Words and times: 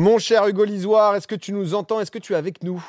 Mon 0.00 0.16
cher 0.16 0.46
Hugo 0.48 0.64
Lisoire, 0.64 1.14
est-ce 1.16 1.28
que 1.28 1.34
tu 1.34 1.52
nous 1.52 1.74
entends? 1.74 2.00
Est-ce 2.00 2.10
que 2.10 2.18
tu 2.18 2.32
es 2.32 2.36
avec 2.36 2.62
nous? 2.64 2.82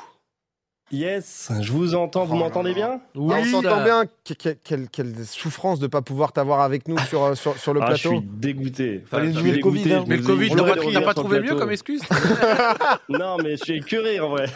Yes, 0.90 1.52
je 1.60 1.70
vous 1.70 1.94
entends, 1.94 2.24
vous 2.24 2.36
Oh 2.36 2.38
m'entendez 2.38 2.72
bien? 2.72 3.02
Oui, 3.14 3.34
on 3.38 3.44
s'entend 3.44 3.84
bien. 3.84 4.04
Que- 4.26 4.32
que- 4.32 4.56
quelle, 4.64 4.88
quelle 4.88 5.14
souffrance 5.26 5.78
de 5.78 5.84
ne 5.84 5.90
pas 5.90 6.00
pouvoir 6.00 6.32
t'avoir 6.32 6.62
avec 6.62 6.88
nous 6.88 6.96
sur, 7.10 7.22
euh, 7.22 7.34
sur, 7.34 7.58
sur 7.58 7.74
le 7.74 7.80
Ah, 7.82 7.94
je 7.94 8.02
plateau. 8.08 8.18
suis 8.20 8.26
dégoûté. 8.26 9.02
Fallait 9.04 9.30
je 9.30 9.38
suis 9.40 9.52
le 9.52 9.58
Covid, 9.58 9.82
dégoûté, 9.82 9.94
hein. 9.94 10.02
je 10.06 10.08
Mais 10.08 10.16
le 10.16 10.22
Covid, 10.22 10.48
je 10.48 10.54
t'as 10.94 11.00
pas- 11.02 11.12
trouvé 11.12 11.40
mieux 11.40 11.54
comme 11.54 11.70
excuse? 11.70 12.00
Non, 13.10 13.36
mais 13.42 13.58
je 13.58 13.62
suis 13.64 13.74
écœuré 13.76 14.18
en 14.18 14.30
vrai. 14.30 14.46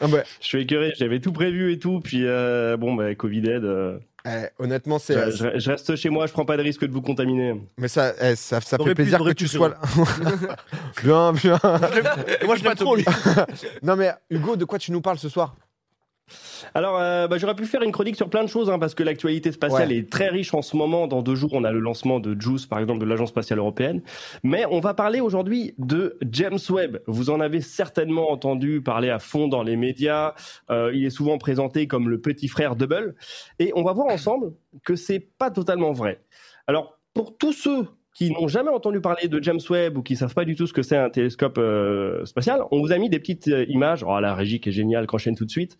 Ah 0.00 0.06
bah, 0.08 0.22
Je 0.40 0.46
suis 0.46 0.62
écœuré, 0.62 0.94
j'avais 0.96 1.20
tout 1.20 1.32
prévu 1.32 1.72
et 1.74 1.78
tout, 1.78 2.00
puis 2.00 2.20
euh, 2.22 2.78
bon, 2.78 2.94
bah, 2.94 3.14
Covid 3.14 3.40
aide. 3.50 3.64
euh, 3.64 3.98
eh, 4.26 4.48
honnêtement, 4.58 4.98
c'est. 4.98 5.30
je, 5.30 5.36
je- 5.54 5.58
je 5.58 5.70
reste 5.70 5.94
chez 5.96 6.10
moi, 6.10 6.26
je 6.26 6.32
prends 6.32 6.44
pas 6.44 6.56
de 6.56 6.62
risque 6.62 6.84
de 6.84 6.92
vous 6.92 7.02
contaminer. 7.02 7.60
Mais 7.78 7.88
ça, 7.88 8.12
eh, 8.20 8.34
ça, 8.36 8.60
ça 8.60 8.76
fait 8.78 8.94
plaisir 8.94 9.18
que 9.22 9.30
tu 9.32 9.46
sois 9.48 9.68
là. 9.70 9.78
bien, 11.02 11.32
bien. 11.32 11.58
Moi, 12.44 12.56
je 12.56 12.64
l'aime 12.64 12.74
trop, 12.74 12.96
lui. 12.96 13.04
Non, 13.82 13.96
mais 13.96 14.10
Hugo, 14.30 14.56
de 14.56 14.64
quoi 14.64 14.78
tu 14.78 14.92
nous 14.92 15.00
parles 15.00 15.18
ce 15.18 15.28
soir? 15.28 15.54
Alors, 16.74 16.98
euh, 16.98 17.28
bah, 17.28 17.38
j'aurais 17.38 17.54
pu 17.54 17.66
faire 17.66 17.82
une 17.82 17.92
chronique 17.92 18.16
sur 18.16 18.28
plein 18.28 18.42
de 18.42 18.48
choses, 18.48 18.70
hein, 18.70 18.78
parce 18.78 18.94
que 18.94 19.02
l'actualité 19.02 19.52
spatiale 19.52 19.88
Ouais. 19.88 19.98
est 19.98 20.10
très 20.10 20.28
riche 20.28 20.52
en 20.54 20.62
ce 20.62 20.76
moment. 20.76 21.06
Dans 21.06 21.22
deux 21.22 21.34
jours, 21.34 21.50
on 21.54 21.64
a 21.64 21.72
le 21.72 21.78
lancement 21.78 22.20
de 22.20 22.38
JUICE, 22.38 22.66
par 22.66 22.78
exemple, 22.80 23.00
de 23.00 23.04
l'Agence 23.06 23.30
spatiale 23.30 23.58
européenne. 23.58 24.02
Mais 24.42 24.64
on 24.70 24.80
va 24.80 24.94
parler 24.94 25.20
aujourd'hui 25.20 25.74
de 25.78 26.18
James 26.32 26.58
Webb. 26.70 26.98
Vous 27.06 27.30
en 27.30 27.40
avez 27.40 27.60
certainement 27.60 28.30
entendu 28.30 28.80
parler 28.82 29.10
à 29.10 29.18
fond 29.18 29.48
dans 29.48 29.62
les 29.62 29.76
médias. 29.76 30.34
Euh, 30.70 30.90
il 30.94 31.04
est 31.04 31.10
souvent 31.10 31.38
présenté 31.38 31.86
comme 31.86 32.08
le 32.08 32.20
petit 32.20 32.48
frère 32.48 32.76
d'Hubble. 32.76 33.14
Et 33.58 33.72
on 33.76 33.82
va 33.82 33.92
voir 33.92 34.08
ensemble 34.08 34.52
que 34.84 34.96
c'est 34.96 35.20
pas 35.20 35.50
totalement 35.50 35.92
vrai. 35.92 36.20
Alors, 36.66 36.98
pour 37.14 37.36
tous 37.36 37.52
ceux 37.52 37.86
qui 38.16 38.30
n'ont 38.30 38.48
jamais 38.48 38.70
entendu 38.70 39.02
parler 39.02 39.28
de 39.28 39.42
James 39.42 39.60
Webb 39.68 39.98
ou 39.98 40.02
qui 40.02 40.16
savent 40.16 40.32
pas 40.32 40.46
du 40.46 40.56
tout 40.56 40.66
ce 40.66 40.72
que 40.72 40.80
c'est 40.80 40.96
un 40.96 41.10
télescope 41.10 41.58
euh, 41.58 42.24
spatial, 42.24 42.62
on 42.70 42.80
vous 42.80 42.90
a 42.90 42.96
mis 42.96 43.10
des 43.10 43.18
petites 43.18 43.46
euh, 43.48 43.66
images. 43.68 44.02
Oh, 44.08 44.18
la 44.20 44.34
régie 44.34 44.58
qui 44.58 44.70
est 44.70 44.72
géniale, 44.72 45.06
qu'enchaîne 45.06 45.36
tout 45.36 45.44
de 45.44 45.50
suite. 45.50 45.76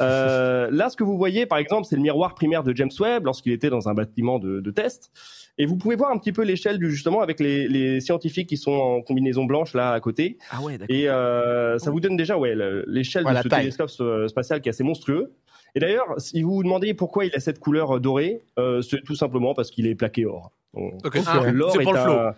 Euh, 0.00 0.68
là, 0.72 0.88
ce 0.88 0.96
que 0.96 1.02
vous 1.02 1.16
voyez, 1.18 1.46
par 1.46 1.58
exemple, 1.58 1.86
c'est 1.90 1.96
le 1.96 2.02
miroir 2.02 2.36
primaire 2.36 2.62
de 2.62 2.72
James 2.76 2.92
Webb 3.00 3.24
lorsqu'il 3.24 3.52
était 3.52 3.70
dans 3.70 3.88
un 3.88 3.94
bâtiment 3.94 4.38
de, 4.38 4.60
de 4.60 4.70
test. 4.70 5.10
Et 5.58 5.66
vous 5.66 5.76
pouvez 5.76 5.96
voir 5.96 6.12
un 6.12 6.18
petit 6.18 6.30
peu 6.30 6.42
l'échelle 6.44 6.78
du 6.78 6.92
justement 6.92 7.22
avec 7.22 7.40
les, 7.40 7.66
les 7.66 8.00
scientifiques 8.00 8.48
qui 8.48 8.56
sont 8.56 8.70
en 8.70 9.02
combinaison 9.02 9.44
blanche 9.44 9.74
là 9.74 9.90
à 9.90 9.98
côté. 9.98 10.38
Ah 10.52 10.62
ouais, 10.62 10.78
d'accord. 10.78 10.94
Et 10.96 11.08
euh, 11.08 11.76
ça 11.78 11.90
vous 11.90 11.98
donne 11.98 12.16
déjà 12.16 12.38
ouais 12.38 12.54
le- 12.54 12.84
l'échelle 12.86 13.24
Ouais, 13.26 13.32
de 13.34 13.42
ce 13.42 13.48
taille. 13.48 13.62
télescope 13.62 13.90
euh, 14.00 14.28
spatial 14.28 14.60
qui 14.60 14.68
est 14.68 14.70
assez 14.70 14.84
monstrueux. 14.84 15.32
Et 15.74 15.80
d'ailleurs, 15.80 16.06
si 16.18 16.40
vous 16.42 16.54
vous 16.54 16.62
demandez 16.62 16.94
pourquoi 16.94 17.24
il 17.24 17.34
a 17.34 17.40
cette 17.40 17.58
couleur 17.58 18.00
dorée, 18.00 18.42
euh, 18.60 18.80
c'est 18.80 19.02
tout 19.02 19.16
simplement 19.16 19.54
parce 19.54 19.70
qu'il 19.72 19.88
est 19.88 19.96
plaqué 19.96 20.24
or. 20.24 20.52
On- 20.74 20.98
Ok, 21.04 21.18
Ah, 21.26 21.40
c'est- 21.44 21.52
L'or 21.52 21.72
c'est 21.72 21.82
pour 21.82 21.92
est 21.92 21.98
le 21.98 22.02
flow. 22.04 22.12
un- 22.12 22.34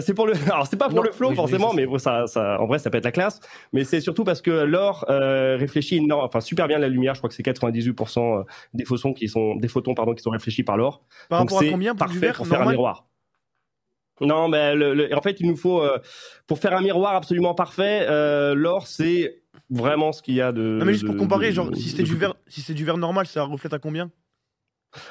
C'est 0.00 0.14
pour 0.14 0.26
le. 0.28 0.34
Alors 0.54 0.68
c'est 0.68 0.76
pas 0.76 0.86
pour 0.88 0.98
Non, 0.98 1.02
le 1.02 1.10
flow 1.10 1.30
oui, 1.30 1.34
forcément, 1.34 1.70
oui, 1.70 1.76
mais 1.78 1.86
bon, 1.86 1.98
ça, 1.98 2.28
ça, 2.28 2.60
en 2.60 2.66
vrai, 2.66 2.78
ça 2.78 2.90
peut 2.90 2.98
être 2.98 3.04
la 3.04 3.10
classe. 3.10 3.40
Mais 3.72 3.82
c'est 3.82 4.00
surtout 4.00 4.22
parce 4.22 4.40
que 4.40 4.52
l'or 4.52 5.04
euh, 5.10 5.56
réfléchit 5.56 5.96
énorme, 5.96 6.24
enfin 6.24 6.40
super 6.40 6.68
bien 6.68 6.78
la 6.78 6.88
lumière. 6.88 7.14
Je 7.14 7.18
crois 7.20 7.28
que 7.28 7.34
c'est 7.34 7.42
98% 7.42 8.44
des 8.72 8.84
photons 8.84 9.12
qui 9.12 9.26
sont 9.28 9.56
des 9.56 9.66
photons 9.66 9.94
pardon 9.94 10.14
qui 10.14 10.22
sont 10.22 10.30
réfléchis 10.30 10.62
par 10.62 10.76
l'or. 10.76 11.02
Par 11.28 11.40
Donc 11.40 11.48
rapport 11.50 11.58
à 11.58 11.64
c'est 11.64 11.70
combien 11.72 11.96
pour 11.96 12.06
du 12.06 12.12
parfait 12.12 12.26
verre 12.26 12.36
pour 12.36 12.46
faire 12.46 12.62
un 12.62 12.70
miroir. 12.70 13.08
Non, 14.20 14.48
mais 14.48 14.74
le- 14.76 14.94
le- 14.94 15.16
en 15.16 15.22
fait, 15.22 15.40
il 15.40 15.48
nous 15.48 15.56
faut 15.56 15.82
euh, 15.82 15.98
pour 16.46 16.58
faire 16.60 16.76
un 16.76 16.82
miroir 16.82 17.16
absolument 17.16 17.54
parfait. 17.54 18.06
euh, 18.08 18.54
l'or, 18.54 18.86
c'est 18.86 19.42
vraiment 19.70 20.12
ce 20.12 20.22
qu'il 20.22 20.34
y 20.34 20.40
a 20.40 20.52
de. 20.52 20.60
Non, 20.78 20.84
mais 20.84 20.92
juste 20.92 21.06
pour 21.06 21.16
comparer, 21.16 21.48
de- 21.48 21.52
genre, 21.54 21.70
de- 21.70 21.74
si 21.76 21.88
c'était 21.88 22.02
du 22.04 22.14
verre, 22.16 22.34
si 22.46 22.60
c'est 22.60 22.74
du 22.74 22.84
verre 22.84 22.98
normal, 22.98 23.26
ça 23.26 23.42
reflète 23.42 23.72
à 23.72 23.78
combien? 23.80 24.10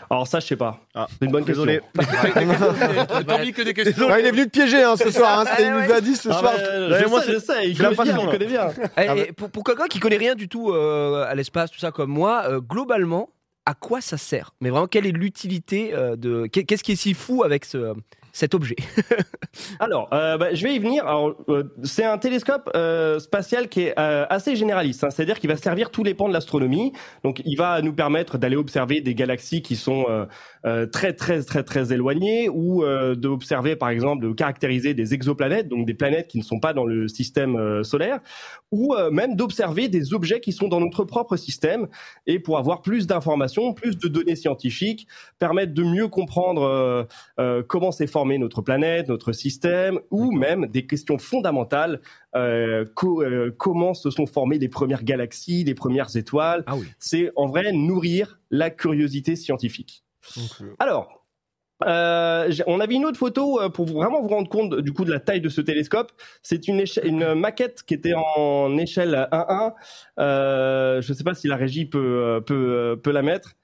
Alors 0.09 0.27
ça, 0.27 0.39
je 0.39 0.47
sais 0.47 0.55
pas. 0.55 0.79
Ah, 0.93 1.07
C'est 1.09 1.25
une 1.25 1.31
bonne 1.31 1.43
désolé. 1.45 1.79
question. 1.97 2.15
Tant 3.27 3.39
pis 3.39 3.53
que 3.53 3.61
des 3.61 3.73
questions. 3.73 4.07
Ah, 4.09 4.19
Il 4.19 4.25
est 4.25 4.31
venu 4.31 4.45
te 4.45 4.49
piéger 4.51 4.83
hein, 4.83 4.95
ce 4.97 5.09
soir. 5.11 5.39
hein, 5.39 5.45
c'était- 5.49 5.67
il 5.67 5.71
nous 5.73 5.93
a 5.93 6.01
dit 6.01 6.15
ce 6.15 6.29
Ah, 6.29 6.33
soir. 6.39 6.53
bah, 6.57 6.89
Ouais, 6.89 7.01
je 7.03 7.07
moi, 7.07 7.21
sais, 7.21 7.33
je 7.33 7.39
sais, 7.39 7.69
il 7.69 7.77
connaît 7.77 7.95
bien, 7.95 8.17
il 8.19 8.25
connaît 8.29 8.45
bien. 8.45 8.67
Eh, 8.97 9.07
Ah 9.07 9.15
et 9.17 9.31
pour, 9.31 9.49
pour 9.49 9.63
quelqu'un 9.63 9.87
qui 9.87 9.99
connaît 9.99 10.17
rien 10.17 10.35
du 10.35 10.47
tout 10.49 10.71
euh, 10.71 11.25
à 11.27 11.33
l'espace, 11.35 11.71
tout 11.71 11.79
ça 11.79 11.91
comme 11.91 12.09
moi, 12.11 12.43
euh, 12.47 12.59
globalement, 12.59 13.29
à 13.65 13.73
quoi 13.73 14.01
ça 14.01 14.17
sert? 14.17 14.51
Mais 14.61 14.69
vraiment, 14.69 14.87
quelle 14.87 15.05
est 15.05 15.11
l'utilité 15.11 15.91
euh, 15.93 16.15
de 16.15 16.47
qu'est- 16.47 16.63
Qu'est-ce 16.63 16.83
qui 16.83 16.93
est 16.93 16.97
si 16.97 17.13
fou 17.13 17.43
avec 17.43 17.63
ce, 17.65 17.93
cet 18.31 18.53
objet 18.53 18.75
Alors, 19.79 20.09
euh, 20.13 20.37
bah, 20.37 20.53
je 20.53 20.63
vais 20.63 20.75
y 20.75 20.79
venir. 20.79 21.05
Euh, 21.07 21.63
c'est 21.83 22.05
un 22.05 22.17
télescope 22.17 22.69
euh, 22.75 23.19
spatial 23.19 23.67
qui 23.67 23.81
est 23.81 23.99
euh, 23.99 24.25
assez 24.29 24.55
généraliste, 24.55 25.03
hein. 25.03 25.09
c'est-à-dire 25.09 25.39
qu'il 25.39 25.49
va 25.49 25.55
servir 25.55 25.89
tous 25.89 26.03
les 26.03 26.13
pans 26.13 26.27
de 26.27 26.33
l'astronomie. 26.33 26.93
Donc, 27.23 27.41
il 27.45 27.55
va 27.55 27.81
nous 27.81 27.93
permettre 27.93 28.37
d'aller 28.37 28.55
observer 28.55 29.01
des 29.01 29.15
galaxies 29.15 29.61
qui 29.61 29.75
sont 29.75 30.05
euh, 30.65 30.85
très, 30.85 31.13
très, 31.13 31.43
très, 31.43 31.63
très 31.63 31.93
éloignées, 31.93 32.49
ou 32.49 32.83
euh, 32.83 33.15
d'observer, 33.15 33.75
par 33.75 33.89
exemple, 33.89 34.27
de 34.27 34.33
caractériser 34.33 34.93
des 34.93 35.13
exoplanètes, 35.13 35.67
donc 35.67 35.85
des 35.85 35.93
planètes 35.93 36.27
qui 36.27 36.37
ne 36.37 36.43
sont 36.43 36.59
pas 36.59 36.73
dans 36.73 36.85
le 36.85 37.07
système 37.07 37.55
euh, 37.55 37.83
solaire, 37.83 38.19
ou 38.71 38.93
euh, 38.93 39.09
même 39.11 39.35
d'observer 39.35 39.87
des 39.87 40.13
objets 40.13 40.39
qui 40.39 40.51
sont 40.51 40.67
dans 40.67 40.79
notre 40.79 41.03
propre 41.03 41.37
système, 41.37 41.87
et 42.27 42.39
pour 42.39 42.57
avoir 42.57 42.81
plus 42.81 43.07
d'informations, 43.07 43.73
plus 43.73 43.97
de 43.97 44.07
données 44.07 44.35
scientifiques, 44.35 45.07
permettre 45.39 45.73
de 45.73 45.83
mieux 45.83 46.07
comprendre 46.07 46.63
euh, 46.63 47.03
euh, 47.39 47.63
comment 47.67 47.91
s'est 47.91 48.07
formé 48.07 48.37
notre 48.37 48.61
planète, 48.61 49.07
notre 49.07 49.31
système, 49.31 49.99
ou 50.11 50.31
même 50.31 50.67
des 50.67 50.85
questions 50.85 51.17
fondamentales, 51.17 52.01
co- 52.95 53.23
euh, 53.23 53.51
comment 53.57 53.93
se 53.93 54.11
sont 54.11 54.27
formées 54.27 54.59
les 54.59 54.69
premières 54.69 55.03
galaxies, 55.03 55.63
les 55.63 55.73
premières 55.73 56.15
étoiles. 56.15 56.63
Ah 56.67 56.75
oui. 56.75 56.85
C'est 56.99 57.31
en 57.35 57.47
vrai 57.47 57.71
nourrir 57.71 58.39
la 58.51 58.69
curiosité 58.69 59.35
scientifique. 59.35 60.03
Alors, 60.79 61.25
euh, 61.85 62.51
on 62.67 62.79
avait 62.79 62.95
une 62.95 63.05
autre 63.05 63.17
photo 63.17 63.61
euh, 63.61 63.69
pour 63.69 63.85
vraiment 63.85 64.21
vous 64.21 64.27
rendre 64.27 64.49
compte 64.49 64.75
du 64.75 64.91
coup 64.91 65.05
de 65.05 65.11
la 65.11 65.19
taille 65.19 65.41
de 65.41 65.49
ce 65.49 65.61
télescope. 65.61 66.11
C'est 66.43 66.67
une, 66.67 66.83
maquette 67.35 67.83
qui 67.83 67.93
était 67.93 68.13
en 68.13 68.77
échelle 68.77 69.27
1.1. 69.31 69.73
Euh, 70.19 71.01
je 71.01 71.11
ne 71.11 71.17
sais 71.17 71.23
pas 71.23 71.33
si 71.33 71.47
la 71.47 71.55
régie 71.55 71.85
peut, 71.85 71.99
euh, 71.99 72.41
peut, 72.41 72.53
euh, 72.53 72.95
peut 72.95 73.11
la 73.11 73.21
mettre. 73.21 73.55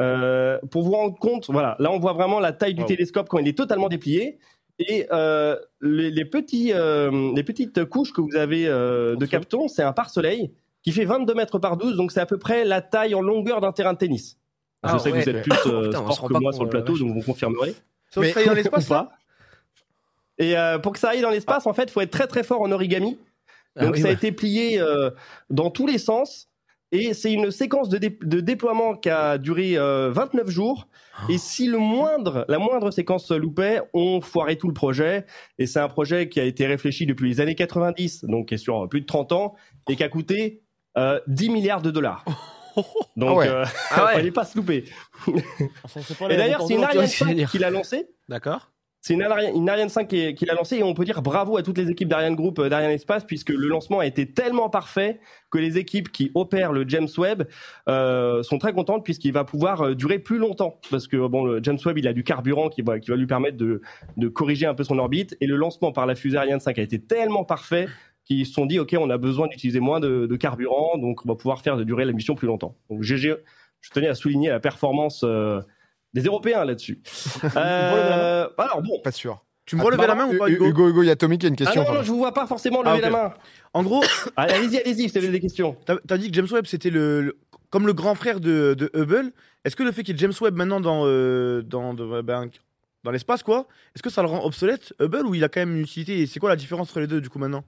Euh, 0.00 0.58
pour 0.70 0.82
vous 0.82 0.92
rendre 0.92 1.18
compte, 1.18 1.50
voilà, 1.50 1.76
là 1.78 1.90
on 1.92 1.98
voit 1.98 2.14
vraiment 2.14 2.40
la 2.40 2.52
taille 2.52 2.74
du 2.74 2.80
Wow. 2.80 2.88
télescope 2.88 3.28
quand 3.28 3.38
il 3.38 3.46
est 3.48 3.56
totalement 3.56 3.88
déplié. 3.88 4.38
Et 4.78 5.06
euh, 5.12 5.56
les, 5.80 6.10
les 6.10 6.24
petits, 6.24 6.72
euh, 6.72 7.32
les 7.34 7.44
petites 7.44 7.84
couches 7.84 8.12
que 8.12 8.20
vous 8.20 8.34
avez 8.36 8.66
euh, 8.66 9.16
de 9.16 9.26
captons, 9.26 9.68
c'est 9.68 9.82
un 9.82 9.92
pare-soleil 9.92 10.52
qui 10.82 10.92
fait 10.92 11.04
22 11.04 11.34
mètres 11.34 11.58
par 11.58 11.76
12, 11.76 11.96
donc 11.96 12.10
c'est 12.10 12.20
à 12.20 12.26
peu 12.26 12.38
près 12.38 12.64
la 12.64 12.80
taille 12.80 13.14
en 13.14 13.20
longueur 13.20 13.60
d'un 13.60 13.70
terrain 13.72 13.92
de 13.92 13.98
tennis. 13.98 14.38
Ah 14.82 14.94
je 14.94 14.98
sais 15.02 15.12
ouais. 15.12 15.22
que 15.24 15.30
vous 15.30 15.36
êtes 15.36 15.42
plus 15.42 15.52
euh, 15.70 15.84
Putain, 15.84 15.98
sport 16.12 16.28
que 16.28 16.32
moi 16.38 16.52
sur 16.52 16.62
le 16.62 16.68
euh, 16.68 16.70
plateau, 16.70 16.98
donc 16.98 17.12
vous 17.12 17.22
confirmerez. 17.22 17.74
Ça 18.10 18.20
Mais- 18.20 18.28
se 18.32 18.38
fait 18.38 18.46
dans 18.46 18.54
l'espace, 18.54 18.86
ça 18.86 19.10
Et 20.38 20.56
euh, 20.56 20.78
pour 20.78 20.92
que 20.92 20.98
ça 20.98 21.10
aille 21.10 21.20
dans 21.20 21.30
l'espace, 21.30 21.66
en 21.66 21.72
fait, 21.72 21.84
il 21.84 21.90
faut 21.90 22.00
être 22.00 22.10
très 22.10 22.26
très 22.26 22.42
fort 22.42 22.60
en 22.62 22.72
origami. 22.72 23.18
Ah 23.76 23.84
Donc 23.86 23.94
oui, 23.94 24.02
ça 24.02 24.08
a 24.08 24.10
été 24.12 24.32
plié 24.32 24.80
euh, 24.80 25.10
dans 25.50 25.70
tous 25.70 25.86
les 25.86 25.98
sens. 25.98 26.48
Et 26.94 27.14
c'est 27.14 27.32
une 27.32 27.50
séquence 27.50 27.88
de, 27.88 27.96
dé- 27.96 28.18
de 28.20 28.40
déploiement 28.40 28.94
qui 28.96 29.08
a 29.08 29.38
duré 29.38 29.78
euh, 29.78 30.10
29 30.12 30.50
jours. 30.50 30.88
Et 31.30 31.38
si 31.38 31.66
le 31.66 31.78
moindre, 31.78 32.44
la 32.48 32.58
moindre 32.58 32.90
séquence 32.90 33.26
se 33.26 33.32
loupait, 33.32 33.80
on 33.94 34.20
foirait 34.20 34.56
tout 34.56 34.68
le 34.68 34.74
projet. 34.74 35.24
Et 35.58 35.64
c'est 35.66 35.78
un 35.80 35.88
projet 35.88 36.28
qui 36.28 36.38
a 36.38 36.44
été 36.44 36.66
réfléchi 36.66 37.06
depuis 37.06 37.30
les 37.30 37.40
années 37.40 37.54
90, 37.54 38.24
donc 38.24 38.48
qui 38.48 38.54
est 38.54 38.58
sur 38.58 38.86
plus 38.90 39.00
de 39.00 39.06
30 39.06 39.32
ans, 39.32 39.54
et 39.88 39.96
qui 39.96 40.02
a 40.04 40.10
coûté 40.10 40.60
euh, 40.98 41.18
10 41.28 41.48
milliards 41.48 41.80
de 41.80 41.90
dollars. 41.90 42.24
Donc, 43.16 43.30
Ah 43.30 43.34
ouais. 43.34 43.48
euh, 43.48 43.64
Ah 43.90 44.04
ouais. 44.06 44.12
fallait 44.14 44.30
pas 44.30 44.44
se 44.44 44.56
louper. 44.56 44.84
Et 46.30 46.36
d'ailleurs, 46.36 46.62
c'est 46.66 46.74
une 46.74 46.84
Ariane 46.84 47.06
c'est 47.06 47.24
5 47.24 47.34
dire. 47.34 47.50
qui 47.50 47.58
l'a 47.58 47.70
lancé. 47.70 48.06
D'accord. 48.28 48.68
C'est 49.04 49.14
une 49.14 49.22
Ariane, 49.24 49.56
une 49.56 49.68
Ariane 49.68 49.88
5 49.88 50.06
qui, 50.06 50.20
est- 50.20 50.34
qui 50.34 50.44
l'a 50.46 50.54
lancé 50.54 50.76
et 50.76 50.84
on 50.84 50.94
peut 50.94 51.04
dire 51.04 51.22
bravo 51.22 51.56
à 51.56 51.64
toutes 51.64 51.76
les 51.76 51.90
équipes 51.90 52.06
d'Ariane 52.08 52.36
Group, 52.36 52.60
euh, 52.60 52.68
d'Ariane 52.68 52.92
Espace, 52.92 53.24
puisque 53.24 53.48
le 53.48 53.66
lancement 53.66 53.98
a 53.98 54.06
été 54.06 54.30
tellement 54.32 54.70
parfait 54.70 55.18
que 55.50 55.58
les 55.58 55.76
équipes 55.76 56.12
qui 56.12 56.30
opèrent 56.36 56.70
le 56.72 56.84
James 56.88 57.08
Webb 57.18 57.48
euh, 57.88 58.44
sont 58.44 58.58
très 58.58 58.72
contentes 58.72 59.02
puisqu'il 59.04 59.32
va 59.32 59.42
pouvoir 59.42 59.80
euh, 59.82 59.94
durer 59.96 60.20
plus 60.20 60.38
longtemps. 60.38 60.78
Parce 60.88 61.08
que 61.08 61.16
bon, 61.26 61.44
le 61.44 61.60
James 61.64 61.78
Webb, 61.84 61.98
il 61.98 62.06
a 62.06 62.12
du 62.12 62.22
carburant 62.22 62.68
qui 62.68 62.82
va, 62.82 63.00
qui 63.00 63.10
va 63.10 63.16
lui 63.16 63.26
permettre 63.26 63.56
de, 63.56 63.82
de 64.18 64.28
corriger 64.28 64.66
un 64.66 64.74
peu 64.74 64.84
son 64.84 65.00
orbite. 65.00 65.36
Et 65.40 65.48
le 65.48 65.56
lancement 65.56 65.90
par 65.90 66.06
la 66.06 66.14
fusée 66.14 66.36
Ariane 66.38 66.60
5 66.60 66.78
a 66.78 66.82
été 66.82 67.00
tellement 67.00 67.42
parfait 67.42 67.88
qu'ils 68.24 68.46
se 68.46 68.52
sont 68.52 68.66
dit, 68.66 68.78
OK, 68.78 68.94
on 68.98 69.10
a 69.10 69.18
besoin 69.18 69.48
d'utiliser 69.48 69.80
moins 69.80 70.00
de, 70.00 70.26
de 70.26 70.36
carburant, 70.36 70.96
donc 70.98 71.24
on 71.24 71.28
va 71.28 71.34
pouvoir 71.34 71.60
faire 71.60 71.76
de 71.76 71.84
durer 71.84 72.04
la 72.04 72.12
mission 72.12 72.34
plus 72.34 72.46
longtemps. 72.46 72.76
Donc 72.90 73.02
GG, 73.02 73.34
je 73.80 73.90
tenais 73.90 74.08
à 74.08 74.14
souligner 74.14 74.48
la 74.50 74.60
performance 74.60 75.22
euh, 75.24 75.60
des 76.14 76.22
Européens 76.22 76.64
là-dessus. 76.64 77.00
Euh, 77.56 78.48
alors 78.58 78.82
bon, 78.82 79.00
Pas 79.02 79.10
sûr. 79.12 79.44
Tu 79.64 79.76
me 79.76 79.82
relever 79.84 80.06
la 80.08 80.16
main 80.16 80.26
ou 80.26 80.36
pas, 80.38 80.48
Hugo 80.48 80.66
Hugo, 80.66 80.88
Hugo, 80.88 81.02
il 81.04 81.06
y 81.06 81.10
a 81.10 81.14
Tommy 81.16 81.38
qui 81.38 81.46
a 81.46 81.48
une 81.48 81.54
ah 81.54 81.64
question. 81.64 81.84
non, 81.84 81.94
non, 81.94 82.02
je 82.02 82.10
vous 82.10 82.18
vois 82.18 82.34
pas 82.34 82.46
forcément 82.48 82.82
lever 82.82 82.90
Ah, 82.94 82.96
ok. 82.96 83.02
la 83.02 83.10
main. 83.10 83.34
En 83.74 83.82
gros, 83.84 84.02
Allez, 84.36 84.54
Allez-y, 84.54 84.78
allez-y, 84.78 85.08
si 85.08 85.18
vous 85.18 85.24
avez 85.24 85.28
des 85.32 85.38
questions. 85.40 85.76
t'as 85.86 85.96
as 86.10 86.18
dit 86.18 86.28
que 86.30 86.34
James 86.34 86.48
Webb 86.50 86.66
c'était 86.66 86.90
le, 86.90 87.22
le- 87.22 87.38
comme 87.70 87.86
le 87.86 87.92
grand 87.92 88.16
frère 88.16 88.40
de, 88.40 88.74
de 88.74 88.90
Hubble. 88.92 89.30
Est-ce 89.64 89.76
que 89.76 89.84
le 89.84 89.92
fait 89.92 90.02
qu'il 90.02 90.14
y 90.14 90.18
ait 90.18 90.20
James 90.20 90.32
Webb 90.40 90.56
maintenant 90.56 90.80
dans 90.80 91.02
euh, 91.06 91.62
dans 91.62 91.94
de- 91.94 92.22
ben, 92.22 92.50
dans 93.04 93.12
l'espace 93.12 93.44
quoi, 93.44 93.68
est-ce 93.94 94.02
que 94.02 94.10
ça 94.10 94.20
le 94.22 94.28
rend 94.28 94.44
obsolète 94.44 94.92
Hubble 95.00 95.26
ou 95.26 95.34
il 95.36 95.44
a 95.44 95.48
quand 95.48 95.60
même 95.60 95.76
une 95.76 95.82
utilité? 95.82 96.20
Et 96.20 96.26
c'est 96.26 96.40
quoi 96.40 96.48
la 96.50 96.56
différence 96.56 96.90
entre 96.90 96.98
les 97.00 97.06
deux 97.06 97.20
du 97.20 97.28
coup 97.30 97.38
maintenant? 97.38 97.62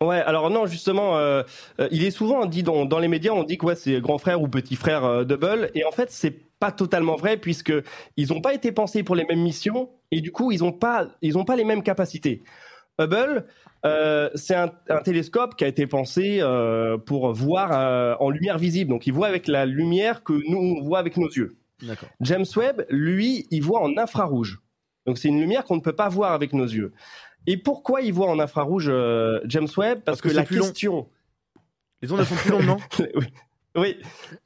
Ouais, 0.00 0.20
alors 0.20 0.50
non, 0.50 0.66
justement, 0.66 1.16
euh, 1.16 1.42
euh, 1.80 1.88
il 1.90 2.04
est 2.04 2.10
souvent 2.10 2.46
dit 2.46 2.62
dans, 2.62 2.84
dans 2.84 2.98
les 2.98 3.08
médias, 3.08 3.32
on 3.32 3.44
dit 3.44 3.58
que 3.58 3.66
ouais, 3.66 3.76
c'est 3.76 4.00
grand 4.00 4.18
frère 4.18 4.42
ou 4.42 4.48
petit 4.48 4.76
frère 4.76 5.04
euh, 5.04 5.24
d'Hubble, 5.24 5.70
et 5.74 5.84
en 5.84 5.92
fait, 5.92 6.10
c'est 6.10 6.36
pas 6.58 6.72
totalement 6.72 7.16
vrai 7.16 7.36
puisque 7.36 7.72
ils 8.16 8.28
n'ont 8.28 8.40
pas 8.40 8.54
été 8.54 8.72
pensés 8.72 9.02
pour 9.02 9.16
les 9.16 9.24
mêmes 9.24 9.42
missions 9.42 9.90
et 10.10 10.20
du 10.20 10.32
coup, 10.32 10.52
ils 10.52 10.60
n'ont 10.60 10.72
pas, 10.72 11.08
ils 11.20 11.36
ont 11.36 11.44
pas 11.44 11.56
les 11.56 11.64
mêmes 11.64 11.82
capacités. 11.82 12.42
Hubble, 12.98 13.46
euh, 13.84 14.30
c'est 14.34 14.54
un, 14.54 14.72
un 14.88 15.00
télescope 15.00 15.56
qui 15.56 15.64
a 15.64 15.66
été 15.66 15.86
pensé 15.86 16.38
euh, 16.40 16.96
pour 16.96 17.32
voir 17.32 17.70
euh, 17.72 18.14
en 18.20 18.30
lumière 18.30 18.58
visible. 18.58 18.90
Donc, 18.90 19.06
il 19.06 19.12
voit 19.12 19.26
avec 19.26 19.46
la 19.48 19.66
lumière 19.66 20.22
que 20.22 20.32
nous 20.48 20.58
on 20.58 20.82
voit 20.82 20.98
avec 20.98 21.16
nos 21.16 21.28
yeux. 21.28 21.56
James 22.20 22.46
Webb, 22.56 22.86
lui, 22.88 23.46
il 23.50 23.62
voit 23.62 23.82
en 23.82 23.96
infrarouge. 23.98 24.60
Donc, 25.06 25.18
c'est 25.18 25.28
une 25.28 25.40
lumière 25.40 25.64
qu'on 25.64 25.76
ne 25.76 25.82
peut 25.82 25.92
pas 25.94 26.08
voir 26.08 26.32
avec 26.32 26.52
nos 26.54 26.64
yeux. 26.64 26.92
Et 27.46 27.56
pourquoi 27.56 28.02
il 28.02 28.12
voit 28.12 28.28
en 28.28 28.38
infrarouge 28.38 28.88
euh, 28.88 29.40
James 29.44 29.68
Webb? 29.76 30.02
Parce 30.02 30.20
Parce, 30.20 30.32
que 30.32 30.36
la 30.36 30.44
plus 30.44 30.56
long. 30.56 30.64
question. 30.66 31.08
Les 32.02 32.12
ondes 32.12 32.24
sont 32.24 32.34
plus 32.34 32.50
longues, 32.50 32.66
non? 32.66 32.76
Oui. 33.14 33.26
Oui, 33.76 33.96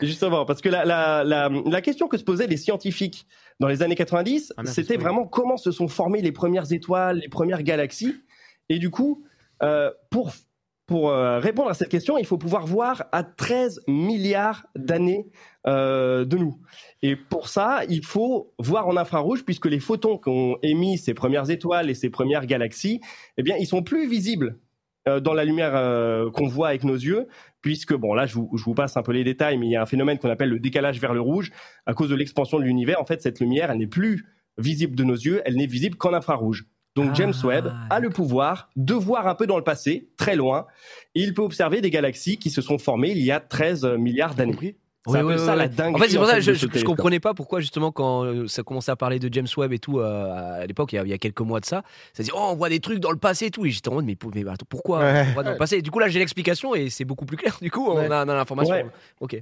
justement, 0.01 0.47
parce 0.47 0.63
que 0.63 0.71
la, 0.71 0.87
la, 0.87 1.23
la, 1.23 1.51
la 1.51 1.81
question 1.83 2.09
que 2.09 2.17
se 2.17 2.25
posaient 2.25 2.47
les 2.47 2.57
scientifiques 2.57 3.27
dans 3.61 3.69
les 3.69 3.83
années 3.83 3.95
90, 3.95 4.55
Ah 4.57 4.65
c'était 4.65 4.97
vraiment 4.97 5.27
comment 5.27 5.59
se 5.59 5.71
sont 5.71 5.87
formées 5.87 6.23
les 6.23 6.33
premières 6.33 6.73
étoiles, 6.73 7.19
les 7.19 7.29
premières 7.29 7.63
galaxies. 7.63 8.15
Et 8.71 8.79
du 8.79 8.89
coup, 8.89 9.23
euh, 9.63 9.91
pour, 10.09 10.33
pour 10.89 11.11
euh, 11.11 11.39
répondre 11.39 11.69
à 11.69 11.75
cette 11.75 11.91
question, 11.91 12.17
il 12.17 12.25
faut 12.25 12.39
pouvoir 12.39 12.67
voir 12.67 13.05
à 13.13 13.23
13 13.23 13.83
milliards 13.87 14.67
d'années 14.75 15.27
euh, 15.67 16.25
de 16.25 16.39
nous. 16.39 16.59
Et 17.03 17.15
pour 17.15 17.49
ça, 17.49 17.83
il 17.91 18.03
faut 18.05 18.55
voir 18.59 18.89
en 18.89 18.97
infrarouge, 18.97 19.45
puisque 19.45 19.67
les 19.67 19.81
photons 19.81 20.17
qu'ont 20.17 20.57
émis 20.63 20.97
ces 20.97 21.13
premières 21.13 21.51
étoiles 21.51 21.91
et 21.91 21.95
ces 21.95 22.09
premières 22.09 22.47
galaxies, 22.47 23.03
eh 23.37 23.43
bien, 23.43 23.57
ils 23.59 23.67
sont 23.67 23.83
plus 23.83 24.09
visibles 24.09 24.59
euh, 25.07 25.21
dans 25.21 25.35
la 25.35 25.45
lumière 25.45 25.73
qu'on 26.33 26.49
voit 26.49 26.69
avec 26.69 26.85
nos 26.85 26.97
yeux, 26.97 27.29
puisque, 27.61 27.93
bon, 27.95 28.15
là, 28.15 28.25
je 28.25 28.37
vous, 28.37 28.51
je 28.57 28.65
vous 28.65 28.75
passe 28.75 28.97
un 28.97 29.03
peu 29.03 29.13
les 29.13 29.25
détails, 29.25 29.59
mais 29.59 29.67
il 29.67 29.73
y 29.73 29.77
a 29.77 29.83
un 29.83 29.87
phénomène 29.87 30.19
qu'on 30.19 30.31
appelle 30.31 30.49
le 30.49 30.59
décalage 30.59 30.99
vers 31.01 31.13
le 31.13 31.21
rouge. 31.21 31.53
À 31.85 31.93
cause 31.93 32.09
de 32.09 32.15
l'expansion 32.15 32.59
de 32.59 32.65
l'univers, 32.65 32.99
en 32.99 33.05
fait, 33.05 33.21
cette 33.21 33.41
lumière, 33.41 33.71
elle 33.71 33.79
n'est 33.79 33.87
plus 33.87 34.25
visible 34.57 34.97
de 34.97 35.05
nos 35.05 35.17
yeux, 35.17 35.43
elle 35.45 35.57
n'est 35.57 35.67
visible 35.67 35.97
qu'en 35.97 36.15
infrarouge. 36.15 36.65
Donc 36.99 37.11
Ah, 37.13 37.15
James 37.15 37.35
Webb 37.45 37.73
a 37.91 38.01
le 38.01 38.11
pouvoir 38.11 38.69
de 38.77 38.95
voir 38.95 39.27
un 39.27 39.35
peu 39.35 39.47
dans 39.47 39.57
le 39.57 39.65
passé, 39.65 40.09
très 40.17 40.37
loin, 40.37 40.67
et 41.15 41.21
il 41.23 41.35
peut 41.35 41.43
observer 41.43 41.81
des 41.81 41.91
galaxies 41.91 42.37
qui 42.39 42.51
se 42.51 42.61
sont 42.63 42.79
formées 42.79 43.11
il 43.11 43.19
y 43.23 43.31
a 43.31 43.41
13 43.41 43.85
milliards 43.99 44.35
d'années. 44.35 44.57
Oui, 45.07 45.17
un 45.17 45.21
peu 45.21 45.27
oui, 45.35 45.39
ça 45.39 45.53
oui, 45.53 45.59
la 45.59 45.65
oui. 45.65 45.71
dinguerie. 45.71 45.95
En 45.95 45.99
fait, 46.05 46.11
c'est 46.11 46.17
pour 46.19 46.27
ça 46.27 46.35
que 46.35 46.41
je, 46.43 46.53
je, 46.53 46.67
je 46.71 46.85
comprenais 46.85 47.19
pas 47.21 47.33
pourquoi 47.33 47.61
justement 47.61 47.93
quand 47.93 48.47
ça 48.47 48.63
commençait 48.63 48.91
à 48.91 48.97
parler 48.97 49.19
de 49.19 49.33
James 49.33 49.47
Webb 49.57 49.73
et 49.73 49.79
tout 49.79 50.01
euh, 50.01 50.61
à 50.63 50.67
l'époque, 50.67 50.93
il, 50.93 50.97
y 50.97 50.99
a- 50.99 51.05
il 51.05 51.09
y 51.09 51.13
a 51.15 51.19
quelques 51.19 51.41
mois 51.41 51.61
de 51.61 51.65
ça, 51.65 51.83
ça 52.13 52.23
dit 52.23 52.31
oh 52.35 52.49
on 52.51 52.57
voit 52.57 52.69
des 52.69 52.81
trucs 52.81 52.99
dans 52.99 53.11
le 53.13 53.17
passé 53.17 53.47
et 53.47 53.51
tout. 53.51 53.65
Et 53.65 53.71
j'étais 53.71 53.89
en 53.89 53.95
mode 53.95 54.05
mais, 54.05 54.17
pour- 54.17 54.33
mais 54.35 54.43
attends, 54.47 54.67
pourquoi 54.69 54.99
Ouais. 54.99 55.25
on 55.31 55.33
voit 55.33 55.45
dans 55.45 55.53
le 55.53 55.57
passé? 55.57 55.77
Et 55.77 55.83
Du 55.83 55.91
coup 55.91 55.99
là 55.99 56.09
j'ai 56.09 56.19
l'explication 56.19 56.75
et 56.75 56.91
c'est 56.91 57.07
beaucoup 57.07 57.25
plus 57.25 57.39
clair. 57.39 57.57
Du 57.63 57.71
coup 57.71 57.87
on 57.89 57.97
Ouais. 57.97 58.07
a, 58.13 58.25
on 58.27 58.29
a 58.29 58.35
l'information. 58.35 58.75
Ouais. 58.75 58.87
Ok. 59.21 59.41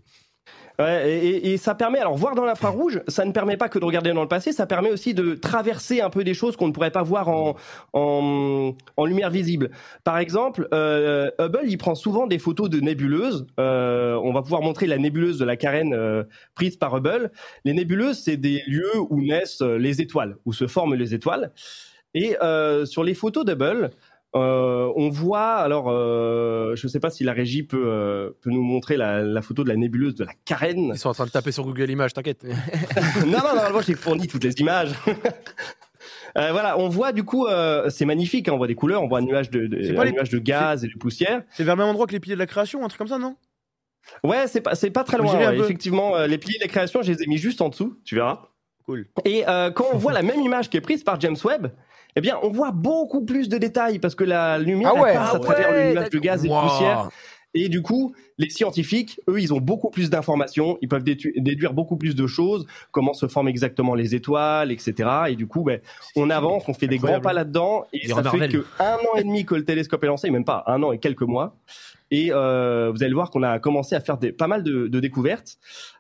Et, 0.79 1.57
ça 1.57 1.75
permet, 1.75 1.99
alors 1.99 2.17
voir 2.17 2.35
dans 2.35 2.45
l'infrarouge, 2.45 3.01
ça 3.09 3.25
ne 3.25 3.33
permet 3.33 3.57
pas 3.57 3.69
que 3.69 3.79
de 3.79 3.85
regarder 3.85 4.13
dans 4.13 4.23
le 4.23 4.29
passé, 4.29 4.53
ça 4.53 4.67
permet 4.67 4.91
aussi 4.91 5.15
de 5.15 5.35
traverser 5.35 6.03
un 6.03 6.11
peu 6.11 6.23
des 6.23 6.35
choses 6.35 6.57
qu'on 6.57 6.67
ne 6.67 6.73
pourrait 6.73 6.91
pas 6.91 7.03
voir 7.03 7.29
en, 7.29 7.57
en, 7.95 9.05
lumière 9.07 9.31
visible. 9.31 9.71
Par 10.05 10.19
exemple, 10.19 10.69
euh, 10.75 11.31
Hubble, 11.39 11.65
il 11.67 11.79
prend 11.79 11.95
souvent 11.95 12.27
des 12.27 12.39
photos 12.39 12.69
de 12.69 12.81
nébuleuses. 12.81 13.47
Euh, 13.59 14.21
on 14.23 14.33
va 14.33 14.43
pouvoir 14.43 14.61
montrer 14.61 14.87
la 14.87 14.99
nébuleuse 14.99 15.39
de 15.39 15.47
la 15.47 15.57
Carène 15.57 15.95
euh, 15.95 16.25
prise 16.55 16.77
par 16.77 16.95
Hubble. 16.95 17.31
Les 17.65 17.73
nébuleuses, 17.73 18.19
c'est 18.19 18.37
des 18.37 18.63
lieux 18.67 18.99
où 19.09 19.23
naissent 19.23 19.63
les 19.63 20.03
étoiles, 20.03 20.37
où 20.45 20.53
se 20.53 20.67
forment 20.67 20.95
les 20.95 21.15
étoiles. 21.15 21.53
Et 22.15 22.37
sur 22.85 23.05
les 23.05 23.15
photos 23.15 23.45
d'Hubble, 23.45 23.91
euh, 24.35 24.93
on 24.97 25.09
voit, 25.09 25.55
alors, 25.55 25.87
euh, 25.89 26.75
je 26.77 26.87
ne 26.87 26.91
sais 26.91 27.01
pas 27.01 27.09
si 27.11 27.25
la 27.25 27.33
régie 27.33 27.63
peut, 27.63 27.85
euh, 27.87 28.31
peut 28.43 28.51
nous 28.51 28.63
montrer 28.63 28.97
la, 28.97 29.23
la 29.23 29.41
photo 29.41 29.65
de 29.65 29.69
la 29.69 29.77
nébuleuse 29.77 30.15
de 30.15 30.25
la 30.25 30.33
Carène. 30.45 30.91
Ils 30.93 30.99
sont 30.99 31.09
en 31.09 31.15
train 31.15 31.25
de 31.27 31.31
taper 31.31 31.53
sur 31.53 31.65
Google 31.65 31.89
Images, 31.91 32.13
t'inquiète. 32.13 32.45
non, 33.25 33.27
non, 33.27 33.55
normalement, 33.55 33.81
j'ai 33.81 33.95
fourni 33.95 34.27
toutes 34.27 34.45
les 34.45 34.55
images. 34.61 34.91
Voilà, 36.35 36.79
on 36.79 36.91
voit 36.91 37.13
du 37.13 37.25
coup, 37.25 37.47
c'est 37.89 38.05
magnifique, 38.05 38.47
hein, 38.49 38.53
on 38.53 38.59
voit 38.59 38.67
des 38.67 38.75
couleurs, 38.75 39.03
on 39.03 39.09
voit 39.09 39.21
un 39.21 39.23
nuage 39.23 39.49
de, 39.51 39.67
de- 39.67 39.83
C'est 39.83 39.93
un 39.93 39.95
pas 39.95 40.05
les- 40.05 40.13
nuage 40.13 40.29
de 40.29 40.39
gaz 40.39 40.85
et 40.85 40.89
de 40.89 40.93
poussière. 40.99 41.43
C'est 41.51 41.65
vers 41.65 41.77
le 41.77 41.81
même 41.83 41.89
endroit 41.89 42.07
que 42.07 42.13
les 42.13 42.21
piliers 42.21 42.35
de 42.35 42.39
la 42.41 42.47
création, 42.47 42.85
un 42.85 42.89
truc 42.89 42.99
comme 42.99 43.09
ça, 43.09 43.17
non? 43.19 43.37
Ouais, 44.23 44.47
c'est 44.47 44.61
pas, 44.61 44.73
pas 44.93 45.05
très 45.05 45.17
loin. 45.17 45.35
ouais. 45.35 45.59
Effectivement, 45.59 46.27
les 46.27 46.37
piliers 46.37 46.59
de 46.59 46.65
la 46.65 46.69
création, 46.69 47.01
je 47.01 47.11
les 47.11 47.23
ai 47.23 47.27
mis 47.27 47.39
juste 47.39 47.63
en 47.63 47.71
dessous, 47.71 47.99
tu 48.05 48.17
verras. 48.17 48.51
Cool. 48.85 49.07
Et 49.25 49.45
quand 49.75 49.87
on 49.95 49.97
voit 49.97 50.13
la 50.13 50.21
même 50.21 50.41
image 50.41 50.69
qui 50.69 50.77
est 50.77 50.83
prise 50.83 51.03
par 51.05 51.19
James 51.23 51.37
Webb, 51.43 51.69
eh 52.17 52.21
bien, 52.21 52.39
on 52.43 52.51
voit 52.51 52.73
beaucoup 52.73 53.25
plus 53.25 53.49
de 53.49 53.59
détails 53.59 53.99
parce 53.99 54.15
que 54.15 54.25
la 54.25 54.59
lumière 54.59 54.93
Ah 54.97 55.01
ouais. 55.03 55.13
passe 55.15 55.31
Ah 55.33 55.37
à 55.37 55.39
travers 55.39 55.71
ouais, 55.71 55.89
le 55.89 55.93
nuage 55.93 56.11
de 56.11 56.19
gaz 56.19 56.45
et 56.45 56.49
de 56.49 56.53
Wow. 56.53 56.63
poussière. 56.63 57.09
Et 57.59 57.71
du 57.71 57.81
coup, 57.81 58.15
les 58.37 58.51
scientifiques, 58.51 59.19
eux, 59.31 59.41
ils 59.41 59.55
ont 59.55 59.61
beaucoup 59.61 59.89
plus 59.89 60.11
d'informations, 60.11 60.77
ils 60.83 60.89
peuvent 60.89 61.05
déduire 61.05 61.73
beaucoup 61.73 61.97
plus 61.97 62.15
de 62.15 62.27
choses, 62.27 62.67
comment 62.91 63.15
se 63.15 63.29
forment 63.29 63.49
exactement 63.49 63.95
les 63.95 64.15
étoiles, 64.15 64.71
etc. 64.71 65.09
Et 65.29 65.37
du 65.37 65.47
coup, 65.47 65.63
ben, 65.63 65.81
on 66.17 66.29
avance, 66.29 66.65
on 66.69 66.75
fait 66.75 66.87
des 66.87 66.97
Incroyable. 66.97 67.23
grands 67.23 67.31
pas 67.31 67.33
là-dedans, 67.33 67.87
et 67.95 68.07
ça 68.09 68.23
fait 68.31 68.49
que 68.49 68.67
un 68.79 68.97
an 68.97 69.17
et 69.17 69.23
demi 69.25 69.47
que 69.47 69.55
le 69.55 69.65
télescope 69.65 70.05
est 70.05 70.09
lancé, 70.09 70.29
même 70.31 70.45
pas 70.45 70.65
un 70.67 70.83
an 70.83 70.93
et 70.93 70.99
quelques 70.99 71.23
mois. 71.23 71.57
Et 72.11 72.29
euh, 72.31 72.93
vous 72.95 73.03
allez 73.03 73.15
voir 73.15 73.31
qu'on 73.31 73.43
a 73.43 73.59
commencé 73.59 73.95
à 73.97 74.01
faire 74.01 74.19
des, 74.19 74.33
pas 74.33 74.47
mal 74.49 74.63
de, 74.63 74.87
de 74.87 75.01
découvertes. 75.01 75.57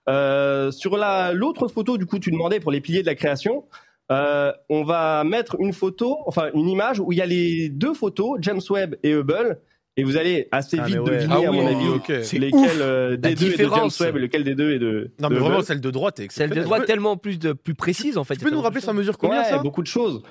Euh, 0.09 0.71
sur 0.71 0.97
la 0.99 1.33
l'autre 1.33 1.69
photo, 1.69 1.97
du 1.97 2.05
coup, 2.07 2.19
tu 2.19 2.31
demandais 2.31 2.61
pour 2.61 2.71
les 2.71 2.81
piliers 2.83 3.01
de 3.01 3.07
la 3.07 3.15
création. 3.15 3.65
Euh, 4.13 4.53
on 4.69 4.85
va 4.85 5.25
mettre 5.25 5.57
une 5.59 5.73
photo, 5.73 6.19
enfin 6.27 6.51
une 6.55 6.69
image 6.69 7.01
où 7.01 7.11
il 7.13 7.19
y 7.19 7.23
a 7.23 7.27
les 7.27 7.69
deux 7.69 7.93
photos, 7.95 8.39
James 8.41 8.61
Webb 8.71 8.97
et 9.03 9.11
Hubble, 9.13 9.59
et 9.97 10.05
vous 10.05 10.17
allez 10.17 10.47
assez 10.53 10.79
Ah, 10.81 10.85
vite 10.87 10.99
ouais. 11.01 11.05
deviner, 11.17 11.35
Ah 11.35 11.49
à 11.49 11.51
oui, 11.51 11.57
mon 11.57 11.67
avis, 11.67 11.89
ok. 11.89 12.13
C'est 12.23 12.39
lesquels 12.39 12.81
euh, 12.83 13.17
des 13.17 13.35
deux 13.35 13.53
est 13.53 13.65
de 13.65 13.69
James. 13.75 13.91
Webb 14.01 14.17
et 14.17 14.21
lequel 14.21 14.45
des 14.45 14.55
deux 14.55 14.73
est 14.75 14.79
de. 14.79 15.11
Non, 15.21 15.29
de 15.29 15.35
mais 15.35 15.41
vraiment, 15.41 15.57
Hubble. 15.57 15.65
celle 15.67 15.81
de 15.81 15.91
droite 15.91 16.21
est 16.21 16.31
Celle 16.31 16.51
de 16.51 16.61
droite 16.63 16.83
peux- 16.83 16.87
tellement 16.87 17.17
plus 17.17 17.39
de 17.39 17.53
plus 17.53 17.75
précise 17.75 18.17
en 18.19 18.23
fait. 18.25 18.37
Tu 18.37 18.45
peux 18.45 18.51
nous 18.51 18.61
rappeler 18.61 18.81
ça 18.81 18.93
mesure 18.93 19.19
combien 19.19 19.39
ouais, 19.43 19.49
ça 19.49 19.59
beaucoup 19.59 19.83
de 19.83 19.89
choses. 19.89 20.23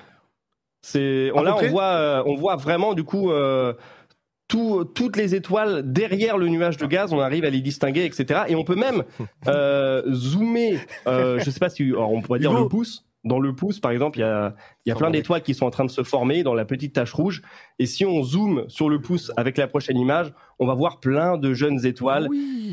C'est 0.82 1.30
À 1.30 1.38
on, 1.38 1.42
là 1.42 1.56
on 1.60 1.66
voit 1.68 1.82
euh, 1.84 2.22
on 2.26 2.34
voit 2.36 2.56
vraiment 2.56 2.94
du 2.94 3.02
coup 3.02 3.30
euh, 3.32 3.72
tout- 4.48 4.84
toutes 4.94 5.16
les 5.16 5.34
étoiles 5.34 5.82
derrière 5.92 6.38
le 6.38 6.46
nuage 6.48 6.76
de 6.76 6.86
gaz, 6.86 7.12
on 7.12 7.18
arrive 7.20 7.44
à 7.44 7.50
les 7.50 7.60
distinguer, 7.60 8.04
etc. 8.04 8.42
Et 8.48 8.54
on 8.54 8.62
peut 8.64 8.76
même 8.76 9.02
euh, 9.48 10.02
zoomer. 10.14 10.78
Euh, 11.08 11.40
je 11.40 11.50
sais 11.50 11.58
pas 11.58 11.68
si 11.70 11.82
alors 11.82 12.12
on 12.12 12.22
pourrait 12.22 12.38
dire 12.38 12.52
Hugo. 12.52 12.62
le 12.62 12.68
pouce. 12.68 13.04
Dans 13.26 13.40
le 13.40 13.54
pouce, 13.54 13.80
par 13.80 13.90
exemple, 13.90 14.18
il 14.18 14.22
y 14.22 14.24
a, 14.24 14.54
il 14.84 14.88
y 14.88 14.92
a 14.92 14.94
plein 14.94 15.08
d'étoiles 15.10 15.42
qui 15.42 15.52
sont 15.54 15.66
en 15.66 15.70
train 15.70 15.84
de 15.84 15.90
se 15.90 16.02
former 16.04 16.42
dans 16.44 16.54
la 16.54 16.64
petite 16.64 16.94
tache 16.94 17.12
rouge. 17.12 17.42
Et 17.78 17.86
si 17.86 18.04
on 18.06 18.22
zoome 18.22 18.64
sur 18.68 18.88
le 18.88 19.00
pouce 19.00 19.32
avec 19.36 19.58
la 19.58 19.66
prochaine 19.66 19.98
image, 19.98 20.32
on 20.58 20.66
va 20.66 20.74
voir 20.74 21.00
plein 21.00 21.36
de 21.36 21.52
jeunes 21.52 21.84
étoiles 21.84 22.28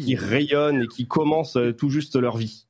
qui 0.06 0.16
rayonnent 0.16 0.84
et 0.84 0.88
qui 0.88 1.08
commencent 1.08 1.58
euh, 1.58 1.74
tout 1.74 1.90
juste 1.90 2.16
leur 2.16 2.38
vie. 2.38 2.68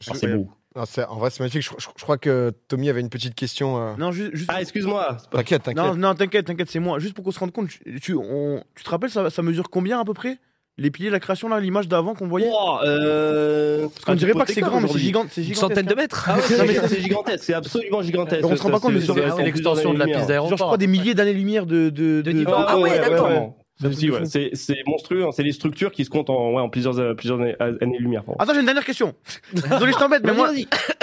Je- 0.00 0.10
Ah, 0.10 0.14
c'est 0.14 0.34
beau. 0.34 0.50
Non, 0.76 0.84
en 1.08 1.16
vrai, 1.18 1.30
c'est 1.30 1.40
magnifique. 1.40 1.62
Je, 1.62 1.70
je- 1.78 1.88
je 1.96 2.02
crois 2.02 2.18
que 2.18 2.52
Tommy 2.68 2.88
avait 2.88 3.00
une 3.00 3.08
petite 3.10 3.34
question. 3.34 3.78
euh. 3.82 3.94
Non, 3.98 4.12
juste. 4.12 4.34
juste- 4.34 4.50
Ah, 4.54 4.60
excuse-moi. 4.62 5.16
T'inquiète, 5.30 5.64
t'inquiète. 5.64 5.76
non, 5.84 5.94
non, 5.96 6.14
t'inquiète, 6.14 6.46
t'inquiète, 6.46 6.70
c'est 6.70 6.78
moi. 6.78 6.98
Juste 7.00 7.14
pour 7.14 7.24
qu'on 7.24 7.32
se 7.32 7.38
rende 7.40 7.52
compte, 7.52 7.68
tu, 7.68 8.00
tu, 8.00 8.14
on- 8.14 8.62
tu 8.76 8.84
te 8.84 8.90
rappelles, 8.90 9.10
ça, 9.10 9.28
ça 9.28 9.42
mesure 9.42 9.70
combien 9.70 9.98
à 10.00 10.04
peu 10.04 10.14
près? 10.14 10.38
Les 10.80 10.90
piliers 10.92 11.08
de 11.08 11.12
la 11.14 11.20
création, 11.20 11.48
là, 11.48 11.58
l'image 11.58 11.88
d'avant 11.88 12.14
qu'on 12.14 12.28
voyait 12.28 12.46
Wow, 12.48 12.82
euh, 12.84 13.88
Parce 13.88 14.04
qu'on 14.04 14.14
dirait 14.14 14.32
pas 14.32 14.44
que 14.44 14.52
c'est 14.52 14.60
grand, 14.60 14.76
mais 14.76 14.82
c'est 14.82 14.84
aujourd'hui. 14.84 15.04
gigant. 15.06 15.26
C'est 15.28 15.40
Une 15.40 15.46
gigantesque, 15.48 15.60
centaine 15.74 15.86
de 15.86 15.94
mètres. 15.94 16.24
Ah 16.30 16.36
ouais, 16.36 16.56
Non, 16.58 16.64
mais 16.66 16.88
c'est 16.88 17.00
gigantesque, 17.00 17.44
c'est 17.44 17.54
absolument 17.54 18.00
gigantesque. 18.02 18.44
On 18.46 18.56
se 18.56 18.62
rend 18.62 18.70
pas 18.70 18.78
compte, 18.80 18.92
mais 18.94 19.00
c'est- 19.00 19.42
l'extension 19.42 19.92
de 19.92 19.98
la 19.98 20.04
piste 20.06 20.18
Genre, 20.18 20.26
je 20.28 20.34
crois 20.36 20.46
d'aéroport. 20.46 20.78
des 20.78 20.86
milliers 20.86 21.14
d'années-lumière 21.14 21.66
de. 21.66 21.90
de. 21.90 22.22
Ah 22.46 22.66
Ah 22.68 22.78
ouais, 22.78 22.98
d'accord. 22.98 23.54
C'est 23.80 24.74
monstrueux, 24.86 25.24
hein, 25.24 25.30
c'est 25.32 25.44
des 25.44 25.52
structures 25.52 25.92
qui 25.92 26.04
se 26.04 26.10
comptent 26.10 26.30
en, 26.30 26.52
ouais, 26.52 26.60
en 26.62 26.68
plusieurs, 26.68 26.98
euh, 26.98 27.14
plusieurs 27.14 27.40
années- 27.40 27.54
années-lumière. 27.60 28.24
Attends, 28.38 28.52
j'ai 28.52 28.60
une 28.60 28.66
dernière 28.66 28.84
question. 28.84 29.14
Désolé, 29.52 29.92
je 29.92 29.98
t'embête, 29.98 30.22
mais 30.24 30.32
moi, 30.32 30.50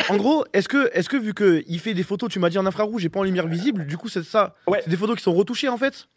en 0.10 0.18
gros, 0.18 0.44
est-ce 0.54 0.68
que, 0.68 0.90
est-ce 0.94 1.08
que 1.10 1.16
vu 1.18 1.34
que 1.34 1.64
il 1.68 1.80
fait 1.80 1.94
des 1.94 2.04
photos, 2.04 2.30
tu 2.30 2.40
m'as 2.40 2.50
dit 2.50 2.58
en 2.58 2.66
infrarouge 2.66 3.06
et 3.06 3.10
pas 3.10 3.20
en 3.22 3.24
lumière 3.24 3.48
visible, 3.48 3.86
du 3.86 3.98
coup, 3.98 4.10
c'est 4.10 4.24
ça 4.24 4.56
Ouais. 4.68 4.80
C'est 4.84 4.90
des 4.90 4.98
photos 4.98 5.16
qui 5.16 5.24
sont 5.24 5.34
retouchées 5.34 5.70
en 5.70 5.78
fait? 5.78 6.08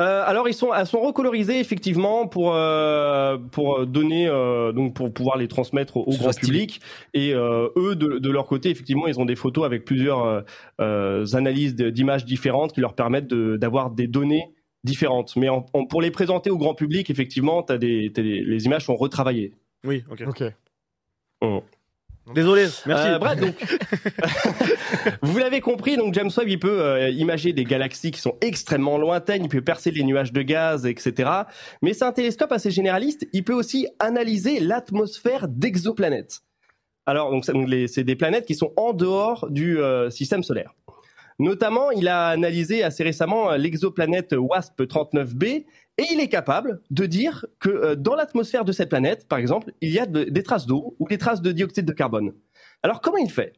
Euh, 0.00 0.24
alors 0.26 0.48
ils 0.48 0.54
sont, 0.54 0.74
elles 0.74 0.86
sont 0.86 1.00
recolorisées 1.00 1.60
effectivement 1.60 2.26
pour 2.26 2.52
euh, 2.54 3.38
pour 3.38 3.86
donner 3.86 4.26
euh, 4.26 4.72
donc 4.72 4.92
pour 4.94 5.12
pouvoir 5.12 5.36
les 5.38 5.46
transmettre 5.46 5.98
au, 5.98 6.00
au 6.00 6.10
grand 6.16 6.30
public 6.46 6.80
et 7.14 7.32
euh, 7.32 7.68
eux 7.76 7.94
de, 7.94 8.18
de 8.18 8.30
leur 8.30 8.46
côté 8.46 8.70
effectivement 8.70 9.06
ils 9.06 9.20
ont 9.20 9.24
des 9.24 9.36
photos 9.36 9.64
avec 9.64 9.84
plusieurs 9.84 10.44
analyses 10.80 11.76
d'images 11.76 12.24
différentes 12.24 12.72
qui 12.72 12.80
leur 12.80 12.94
permettent 12.94 13.28
de- 13.28 13.56
d'avoir 13.56 13.90
des 13.90 14.08
données 14.08 14.52
différentes. 14.84 15.36
Mais 15.36 15.48
en- 15.48 15.64
en- 15.74 15.86
pour 15.86 16.02
les 16.02 16.10
présenter 16.10 16.50
au 16.50 16.58
grand 16.58 16.74
public 16.74 17.08
effectivement 17.08 17.62
t'as 17.62 17.78
des, 17.78 18.10
les 18.16 18.64
images 18.64 18.84
sont 18.86 18.96
retravaillées. 18.96 19.52
Oui, 19.84 20.02
ok. 20.10 20.24
Ok. 20.26 20.42
Désolé, 22.34 22.66
merci. 22.86 23.08
Euh, 23.08 23.18
bref, 23.18 23.40
donc, 23.40 23.54
vous 25.22 25.38
l'avez 25.38 25.60
compris, 25.60 25.96
donc 25.96 26.14
James 26.14 26.30
Webb, 26.36 26.48
il 26.48 26.58
peut 26.58 26.80
euh, 26.80 27.10
imager 27.10 27.52
des 27.52 27.64
galaxies 27.64 28.12
qui 28.12 28.20
sont 28.20 28.36
extrêmement 28.40 28.96
lointaines, 28.96 29.42
il 29.42 29.48
peut 29.48 29.60
percer 29.60 29.90
les 29.90 30.04
nuages 30.04 30.32
de 30.32 30.42
gaz, 30.42 30.86
etc. 30.86 31.30
Mais 31.82 31.94
c'est 31.94 32.04
un 32.04 32.12
télescope 32.12 32.52
assez 32.52 32.70
généraliste. 32.70 33.26
Il 33.32 33.42
peut 33.42 33.54
aussi 33.54 33.88
analyser 33.98 34.60
l'atmosphère 34.60 35.48
d'exoplanètes. 35.48 36.42
Alors, 37.06 37.32
donc, 37.32 37.44
c'est 37.44 38.04
des 38.04 38.16
planètes 38.16 38.46
qui 38.46 38.54
sont 38.54 38.72
en 38.76 38.92
dehors 38.92 39.50
du 39.50 39.80
euh, 39.80 40.08
système 40.08 40.44
solaire. 40.44 40.72
Notamment, 41.42 41.90
il 41.90 42.06
a 42.08 42.28
analysé 42.28 42.82
assez 42.84 43.02
récemment 43.02 43.50
euh, 43.50 43.56
l'exoplanète 43.56 44.32
WASP-39b 44.32 45.44
et 45.98 46.04
il 46.12 46.20
est 46.20 46.28
capable 46.28 46.80
de 46.90 47.04
dire 47.06 47.46
que 47.58 47.68
euh, 47.68 47.94
dans 47.96 48.14
l'atmosphère 48.14 48.64
de 48.64 48.72
cette 48.72 48.88
planète, 48.88 49.26
par 49.28 49.38
exemple, 49.38 49.72
il 49.80 49.90
y 49.90 49.98
a 49.98 50.06
de- 50.06 50.24
des 50.24 50.42
traces 50.42 50.66
d'eau 50.66 50.94
ou 50.98 51.08
des 51.08 51.18
traces 51.18 51.42
de 51.42 51.50
dioxyde 51.52 51.84
de 51.84 51.92
carbone. 51.92 52.32
Alors 52.82 53.00
comment 53.00 53.18
il 53.18 53.30
fait? 53.30 53.52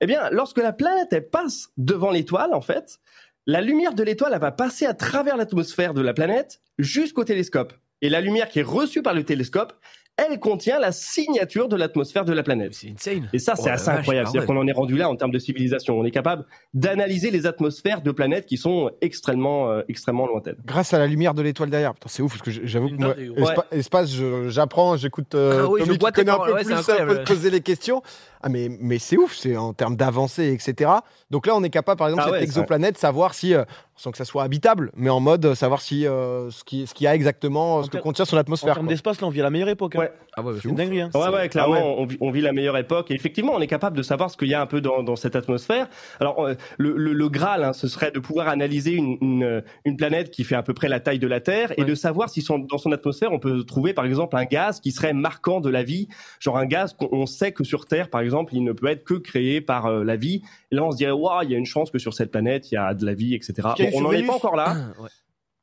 Eh 0.00 0.06
bien, 0.06 0.28
lorsque 0.30 0.58
la 0.58 0.72
planète 0.72 1.30
passe 1.30 1.68
devant 1.76 2.10
l'étoile, 2.10 2.54
en 2.54 2.60
fait, 2.60 2.98
la 3.46 3.60
lumière 3.60 3.94
de 3.94 4.02
l'étoile 4.02 4.38
va 4.38 4.50
passer 4.52 4.84
à 4.86 4.94
travers 4.94 5.36
l'atmosphère 5.36 5.94
de 5.94 6.00
la 6.02 6.14
planète 6.14 6.60
jusqu'au 6.78 7.24
télescope. 7.24 7.72
Et 8.02 8.08
la 8.08 8.20
lumière 8.20 8.48
qui 8.48 8.58
est 8.60 8.62
reçue 8.62 9.02
par 9.02 9.14
le 9.14 9.24
télescope, 9.24 9.72
elle 10.18 10.40
contient 10.40 10.78
la 10.80 10.90
signature 10.92 11.68
de 11.68 11.76
l'atmosphère 11.76 12.24
de 12.24 12.32
la 12.32 12.42
planète. 12.42 12.74
C'est 12.74 12.90
insane. 12.90 13.28
Et 13.32 13.38
ça, 13.38 13.54
Oh 13.56 13.60
c'est 13.62 13.68
la 13.68 13.74
assez 13.74 13.86
vache, 13.86 13.98
incroyable. 14.00 14.26
ah 14.26 14.30
C'est-à-dire 14.32 14.46
qu'on 14.48 14.60
en 14.60 14.66
est 14.66 14.72
rendu 14.72 14.96
là 14.96 15.08
en 15.08 15.14
termes 15.16 15.30
de 15.30 15.38
civilisation. 15.38 15.96
On 15.98 16.04
est 16.04 16.10
capable 16.10 16.44
d'analyser 16.74 17.30
les 17.30 17.46
atmosphères 17.46 18.02
de 18.02 18.10
planètes 18.10 18.46
qui 18.46 18.56
sont 18.56 18.90
extrêmement, 19.00 19.70
euh, 19.70 19.82
extrêmement 19.88 20.26
lointaines. 20.26 20.56
Grâce 20.64 20.92
à 20.92 20.98
la 20.98 21.06
lumière 21.06 21.34
de 21.34 21.42
l'étoile 21.42 21.70
derrière. 21.70 21.94
Putain, 21.94 22.08
c'est 22.08 22.22
ouf 22.22 22.32
parce 22.32 22.42
que 22.42 22.50
j'avoue 22.66 22.88
que 22.88 22.94
moi, 22.94 23.14
ouais. 23.16 23.30
espa- 23.42 23.64
espace, 23.70 24.10
je- 24.12 24.48
j'apprends, 24.48 24.96
j'écoute 24.96 25.34
euh, 25.34 25.62
Ah 25.64 25.68
oui, 25.70 25.80
je 25.80 25.84
Tommy 25.86 25.98
qui 25.98 26.12
connaît 26.12 26.30
un 26.32 26.38
peu 26.38 26.52
ouais, 26.52 26.64
plus, 26.64 26.74
ça 26.82 26.96
peut 27.06 27.24
poser 27.24 27.50
les 27.50 27.60
questions. 27.60 28.02
Ah 28.42 28.48
mais 28.48 28.68
mais 28.80 28.98
c'est 29.00 29.16
ouf, 29.16 29.34
c'est 29.36 29.56
en 29.56 29.72
termes 29.72 29.96
d'avancée, 29.96 30.52
etc. 30.52 30.90
Donc 31.30 31.46
là, 31.46 31.56
on 31.56 31.62
est 31.64 31.70
capable, 31.70 31.98
par 31.98 32.06
exemple, 32.08 32.22
Ah 32.24 32.30
cette 32.30 32.38
ouais, 32.40 32.44
exoplanète, 32.44 32.96
savoir 32.98 33.34
si, 33.34 33.52
euh, 33.54 33.64
sans 33.98 34.10
que 34.12 34.16
ça 34.16 34.24
soit 34.24 34.42
habitable, 34.44 34.90
mais 34.96 35.10
en 35.10 35.20
mode 35.20 35.44
euh, 35.44 35.54
savoir 35.54 35.82
si 35.82 36.06
euh, 36.06 36.50
ce 36.50 36.64
qui 36.64 36.86
ce 36.86 36.94
qu'il 36.94 37.04
y 37.04 37.08
a 37.08 37.14
exactement, 37.14 37.82
ce 37.82 37.90
que 37.90 37.98
contient 37.98 38.24
son 38.24 38.36
En 38.36 38.40
atmosphère. 38.40 38.72
termes 38.74 38.86
quoi. 38.86 38.92
d'espace, 38.94 39.20
là, 39.20 39.26
on 39.26 39.30
vit 39.30 39.40
la 39.40 39.50
meilleure 39.50 39.68
époque. 39.68 39.96
hein. 39.96 39.98
Ouais. 40.00 40.12
Ah 40.36 40.42
ouais, 40.42 40.54
C'est 40.62 40.68
une 40.68 40.76
dinguerie. 40.76 41.00
hein. 41.02 41.10
Ouais, 41.14 41.28
ouais, 41.28 41.48
clairement, 41.48 41.74
Ah 41.76 41.80
ouais. 41.80 41.94
On, 41.98 42.06
vit, 42.06 42.16
on 42.20 42.30
vit 42.30 42.40
la 42.40 42.52
meilleure 42.52 42.76
époque. 42.76 43.10
Et 43.10 43.14
effectivement, 43.14 43.52
on 43.56 43.60
est 43.60 43.66
capable 43.66 43.96
de 43.96 44.02
savoir 44.02 44.30
ce 44.30 44.36
qu'il 44.36 44.46
y 44.48 44.54
a 44.54 44.62
un 44.62 44.66
peu 44.66 44.80
dans, 44.80 45.02
dans 45.02 45.16
cette 45.16 45.34
atmosphère. 45.34 45.88
Alors, 46.20 46.46
euh, 46.46 46.54
le, 46.78 46.96
le, 46.96 47.12
le 47.12 47.28
Graal, 47.28 47.64
hein, 47.64 47.72
ce 47.72 47.88
serait 47.88 48.12
de 48.12 48.20
pouvoir 48.20 48.46
analyser 48.48 48.92
une, 48.92 49.18
une, 49.20 49.62
une 49.84 49.96
planète 49.96 50.30
qui 50.30 50.44
fait 50.44 50.54
à 50.54 50.62
peu 50.62 50.74
près 50.74 50.88
la 50.88 51.00
taille 51.00 51.18
de 51.18 51.26
la 51.26 51.40
Terre 51.40 51.72
et 51.76 51.84
de 51.84 51.94
savoir 51.96 52.30
si 52.30 52.40
son, 52.40 52.60
dans 52.60 52.78
son 52.78 52.92
atmosphère, 52.92 53.32
on 53.32 53.40
peut 53.40 53.64
trouver, 53.64 53.94
par 53.94 54.04
exemple, 54.04 54.36
un 54.36 54.44
gaz 54.44 54.78
qui 54.80 54.92
serait 54.92 55.12
marquant 55.12 55.60
de 55.60 55.70
la 55.70 55.82
vie. 55.82 56.06
Genre 56.38 56.56
un 56.56 56.66
gaz 56.66 56.92
qu'on 56.92 57.08
on 57.10 57.26
sait 57.26 57.50
que 57.50 57.64
sur 57.64 57.86
Terre, 57.86 58.08
par 58.10 58.20
exemple, 58.20 58.54
il 58.54 58.62
ne 58.62 58.72
peut 58.72 58.86
être 58.86 59.02
que 59.02 59.14
créé 59.14 59.60
par 59.60 59.86
euh, 59.86 60.04
la 60.04 60.14
vie. 60.14 60.42
Et 60.70 60.76
là, 60.76 60.84
on 60.84 60.92
se 60.92 60.96
dirait, 60.98 61.10
waouh, 61.10 61.42
il 61.42 61.50
y 61.50 61.54
a 61.56 61.58
une 61.58 61.66
chance 61.66 61.90
que 61.90 61.98
sur 61.98 62.14
cette 62.14 62.30
planète, 62.30 62.70
il 62.70 62.74
y 62.76 62.78
a 62.78 62.94
de 62.94 63.04
la 63.04 63.14
vie, 63.14 63.34
etc. 63.34 63.54
on 63.94 64.00
n'en 64.02 64.12
est 64.12 64.22
pas 64.26 64.34
encore 64.34 64.56
là. 64.56 64.76
Ouais. 64.98 65.08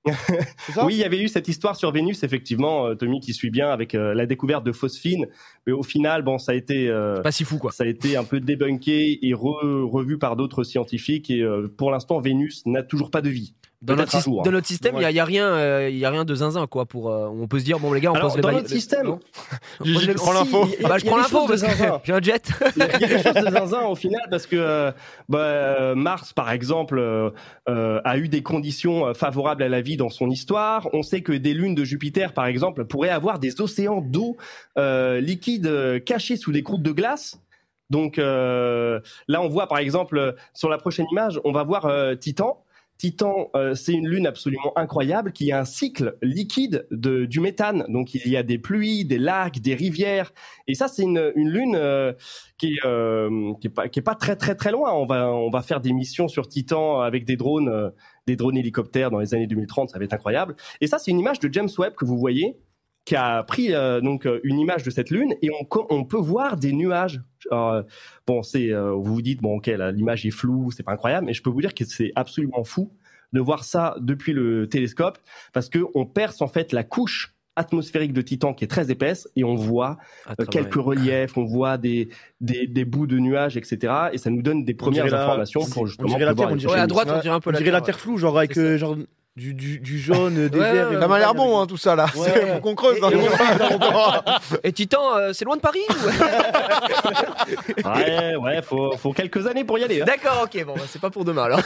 Ça? 0.74 0.86
Oui, 0.86 0.94
il 0.94 1.00
y 1.00 1.04
avait 1.04 1.20
eu 1.20 1.28
cette 1.28 1.48
histoire 1.48 1.76
sur 1.76 1.92
Vénus, 1.92 2.22
effectivement, 2.24 2.86
euh, 2.86 2.94
Tommy 2.94 3.20
qui 3.20 3.34
suit 3.34 3.50
bien 3.50 3.70
avec 3.72 3.96
euh, 3.96 4.14
la 4.14 4.28
découverte 4.28 4.64
de 4.64 4.72
phosphine. 4.72 5.26
Mais 5.66 5.74
au 5.74 5.82
final, 5.82 6.22
bon, 6.22 6.38
ça 6.38 6.52
a 6.52 6.56
été, 6.56 6.90
euh, 6.90 7.22
Pas 7.22 7.32
si 7.32 7.44
fou 7.44 7.58
quoi. 7.58 7.72
ça 7.72 7.86
a 7.86 7.88
été 7.88 8.16
un 8.16 8.24
peu 8.24 8.40
débunké 8.40 9.26
et 9.26 9.34
re- 9.34 9.82
revu 9.90 10.20
par 10.20 10.36
d'autres 10.36 10.64
scientifiques. 10.64 11.32
Et 11.32 11.42
euh, 11.42 11.68
pour 11.76 11.90
l'instant, 11.90 12.20
Vénus 12.20 12.64
n'a 12.68 12.84
toujours 12.84 13.10
pas 13.10 13.22
de 13.24 13.30
vie. 13.30 13.56
Dans 13.86 13.96
notre, 13.96 14.20
jour, 14.20 14.40
hein. 14.40 14.44
dans 14.44 14.52
notre 14.52 14.68
système, 14.68 14.96
il 14.98 15.04
Ouais. 15.06 15.14
y, 15.14 15.20
a 15.20 15.26
rien, 15.26 15.48
euh, 15.48 15.90
il 15.90 15.98
y 15.98 16.06
a 16.06 16.10
rien 16.10 16.26
de 16.26 16.36
zinzin 16.36 16.68
quoi. 16.68 16.86
Pour, 16.86 17.10
euh, 17.12 17.28
on 17.28 17.48
peut 17.48 17.60
se 17.60 17.66
dire 17.66 17.80
bon 17.80 17.94
les 17.94 18.02
gars, 18.02 18.12
on 18.12 18.16
Alors, 18.16 18.28
pose 18.30 18.36
les 18.38 18.42
dans 18.42 18.52
notre 18.52 18.70
système, 18.70 19.18
les- 19.86 20.14
prends 20.16 20.34
l'info. 20.34 20.66
Ah 20.84 20.88
bah, 20.90 20.98
je 20.98 21.06
prends 21.06 21.18
l'info 21.18 21.46
parce 21.48 21.62
que 21.62 21.68
j'ai 22.04 22.14
un 22.14 22.22
jet. 22.22 22.50
Il 22.76 22.80
y 22.82 22.84
a 22.84 23.08
des 23.08 23.22
choses 23.24 23.34
de 23.34 23.50
zinzin 23.52 23.82
au 23.86 23.96
final 23.96 24.22
parce 24.30 24.48
que 24.48 24.56
euh, 24.58 24.92
bah, 25.30 25.94
Mars, 25.96 26.34
par 26.34 26.52
exemple, 26.52 26.98
euh, 27.00 28.02
a 28.04 28.18
eu 28.18 28.28
des 28.28 28.42
conditions 28.44 29.14
favorables 29.14 29.64
à 29.64 29.70
la 29.70 29.82
vie 29.82 29.98
dans 29.98 30.10
son 30.10 30.30
histoire. 30.30 30.90
On 30.94 31.04
sait 31.04 31.22
que 31.22 31.32
des 31.34 31.54
lunes 31.54 31.76
de 31.76 31.84
Jupiter, 31.84 32.34
par 32.34 32.46
exemple, 32.48 32.86
pourraient 32.86 33.10
avoir 33.10 33.40
des 33.40 33.62
océans 33.62 34.02
d'eau 34.02 34.38
liquide 34.78 36.04
cachés 36.06 36.38
sous 36.38 36.52
des 36.52 36.64
croûtes 36.64 36.82
de 36.84 36.92
glace. 36.92 37.40
Donc 37.90 38.18
là, 38.18 39.02
on 39.42 39.48
voit 39.48 39.68
par 39.68 39.78
exemple 39.78 40.36
sur 40.54 40.70
la 40.70 40.78
prochaine 40.78 41.06
image, 41.12 41.40
on 41.44 41.52
va 41.52 41.64
voir 41.64 41.90
Titan. 42.20 42.62
Titan, 42.98 43.50
euh, 43.56 43.76
c'est 43.76 43.94
une 43.94 44.08
lune 44.08 44.26
absolument 44.26 44.72
incroyable 44.78 45.34
qui 45.34 45.52
a 45.52 45.60
un 45.60 45.66
cycle 45.66 46.18
liquide 46.22 46.88
de, 46.92 47.26
du 47.26 47.42
méthane. 47.42 47.86
Donc 47.90 48.14
il 48.14 48.28
y 48.28 48.38
a 48.38 48.44
des 48.44 48.58
pluies, 48.58 49.04
des 49.04 49.18
lacs, 49.18 49.60
des 49.60 49.76
rivières. 49.76 50.32
Et 50.68 50.76
ça, 50.76 50.88
c'est 50.88 51.04
une, 51.04 51.34
une 51.36 51.50
lune 51.50 51.76
euh, 51.76 52.14
qui 52.58 52.80
euh, 52.86 53.54
qui 53.60 53.68
est 53.68 53.70
pas 53.70 53.90
qui 53.90 54.00
est 54.00 54.04
pas 54.04 54.16
très 54.16 54.36
très 54.36 54.56
très 54.56 54.72
loin. 54.72 54.94
On 54.94 55.06
va 55.06 55.30
on 55.30 55.50
va 55.50 55.62
faire 55.62 55.82
des 55.82 55.94
missions 55.94 56.28
sur 56.28 56.48
Titan 56.48 57.02
avec 57.02 57.26
des 57.26 57.36
drones, 57.36 57.70
euh, 57.70 57.90
des 58.28 58.36
drones 58.36 58.58
hélicoptères 58.58 59.12
dans 59.12 59.20
les 59.20 59.34
années 59.34 59.48
2030. 59.48 59.90
Ça 59.90 60.00
va 60.00 60.06
être 60.06 60.14
incroyable. 60.14 60.56
Et 60.80 60.88
ça, 60.88 60.98
c'est 60.98 61.12
une 61.12 61.20
image 61.20 61.40
de 61.40 61.52
James 61.52 61.70
Webb 61.78 61.96
que 61.96 62.06
vous 62.06 62.18
voyez, 62.18 62.58
qui 63.06 63.16
a 63.16 63.44
pris 63.44 63.74
euh, 63.74 64.02
donc 64.02 64.26
euh, 64.26 64.40
une 64.44 64.60
image 64.60 64.84
de 64.84 64.90
cette 64.90 65.10
lune 65.12 65.36
et 65.42 65.50
on 65.52 65.68
on 65.90 66.04
peut 66.06 66.18
voir 66.18 66.58
des 66.58 66.74
nuages. 66.74 67.22
Alors, 67.52 67.72
euh, 67.74 67.82
bon, 68.26 68.42
c'est 68.44 68.72
euh, 68.74 68.92
vous 68.92 69.16
vous 69.16 69.22
dites 69.22 69.42
bon 69.42 69.58
ok, 69.58 69.68
là, 69.68 69.92
l'image 69.92 70.26
est 70.26 70.32
floue, 70.32 70.72
c'est 70.72 70.84
pas 70.84 70.94
incroyable, 70.94 71.28
mais 71.28 71.34
je 71.34 71.44
peux 71.44 71.50
vous 71.52 71.62
dire 71.62 71.74
que 71.76 71.86
c'est 71.86 72.12
absolument 72.16 72.64
fou 72.64 72.92
de 73.34 73.40
voir 73.40 73.64
ça 73.64 73.96
depuis 74.00 74.34
le 74.34 74.68
télescope 74.68 75.20
parce 75.54 75.70
que 75.70 75.80
on 75.94 76.06
perce 76.06 76.42
en 76.42 76.48
fait 76.48 76.74
la 76.74 76.84
couche 76.84 77.34
atmosphérique 77.58 78.12
de 78.12 78.22
Titan 78.22 78.54
qui 78.54 78.66
est 78.66 78.68
très 78.68 78.92
épaisse 78.92 79.30
et 79.38 79.44
on 79.46 79.56
voit 79.56 79.98
euh, 80.40 80.46
quelques 80.46 80.74
reliefs, 80.76 81.38
on 81.38 81.46
voit 81.46 81.78
des, 81.78 82.10
des, 82.42 82.68
des 82.68 82.84
bouts 82.86 83.08
de 83.08 83.18
nuages, 83.18 83.56
etc. 83.56 83.94
Et 84.12 84.18
ça 84.18 84.30
nous 84.30 84.42
donne 84.42 84.66
des 84.66 84.74
premières 84.74 85.08
la- 85.08 85.24
informations 85.24 85.62
on 85.62 85.70
pour 85.70 85.88
justement 85.88 86.10
on 86.10 86.18
dirait 86.18 86.26
la 86.26 86.36
Terre, 86.36 86.50
on 86.52 86.56
dirait- 86.56 86.74
Ouais, 86.74 86.80
à 86.80 86.88
prochaine 86.88 86.88
droite, 86.88 87.08
on 87.10 87.16
Ouais, 87.16 87.22
dirait 87.22 87.36
un 87.36 87.40
peu 87.40 87.50
On 87.52 87.54
la 87.54 87.60
dirait 87.60 87.72
la 87.72 87.82
Terre, 87.82 88.00
floue, 88.00 88.18
genre 88.18 88.38
avec 88.38 88.58
euh, 88.58 88.78
genre 88.78 88.98
du, 89.36 89.54
du, 89.54 89.80
du 89.80 90.00
jaune, 90.00 90.48
des 90.50 90.58
Ouais, 90.60 90.72
verts. 90.72 90.90
ouais, 90.92 90.96
et 90.98 91.00
Ça 91.00 91.08
m'a 91.08 91.20
l'air 91.20 91.34
bon, 91.36 91.60
hein, 91.60 91.68
tout 91.68 91.76
ça 91.78 91.96
là. 91.96 92.06
Ouais. 92.16 92.54
Faut 92.56 92.60
qu'on 92.62 92.76
creuse. 92.76 92.98
Et- 92.98 93.04
hein. 93.04 94.22
Et 94.64 94.72
Titan, 94.72 95.16
euh, 95.18 95.34
c'est 95.34 95.44
loin 95.46 95.56
de 95.58 95.62
Paris 95.62 95.80
ou- 95.90 95.94
Ouais, 97.90 98.36
ouais, 98.36 98.62
faut, 98.62 98.96
faut 98.98 99.12
quelques 99.14 99.46
années 99.48 99.64
pour 99.64 99.78
y 99.80 99.84
aller. 99.84 100.02
hein. 100.02 100.06
D'accord, 100.06 100.44
ok, 100.46 100.66
bon, 100.66 100.74
bah, 100.76 100.82
c'est 100.88 101.02
pas 101.02 101.10
pour 101.10 101.26
demain 101.26 101.44
alors. 101.44 101.60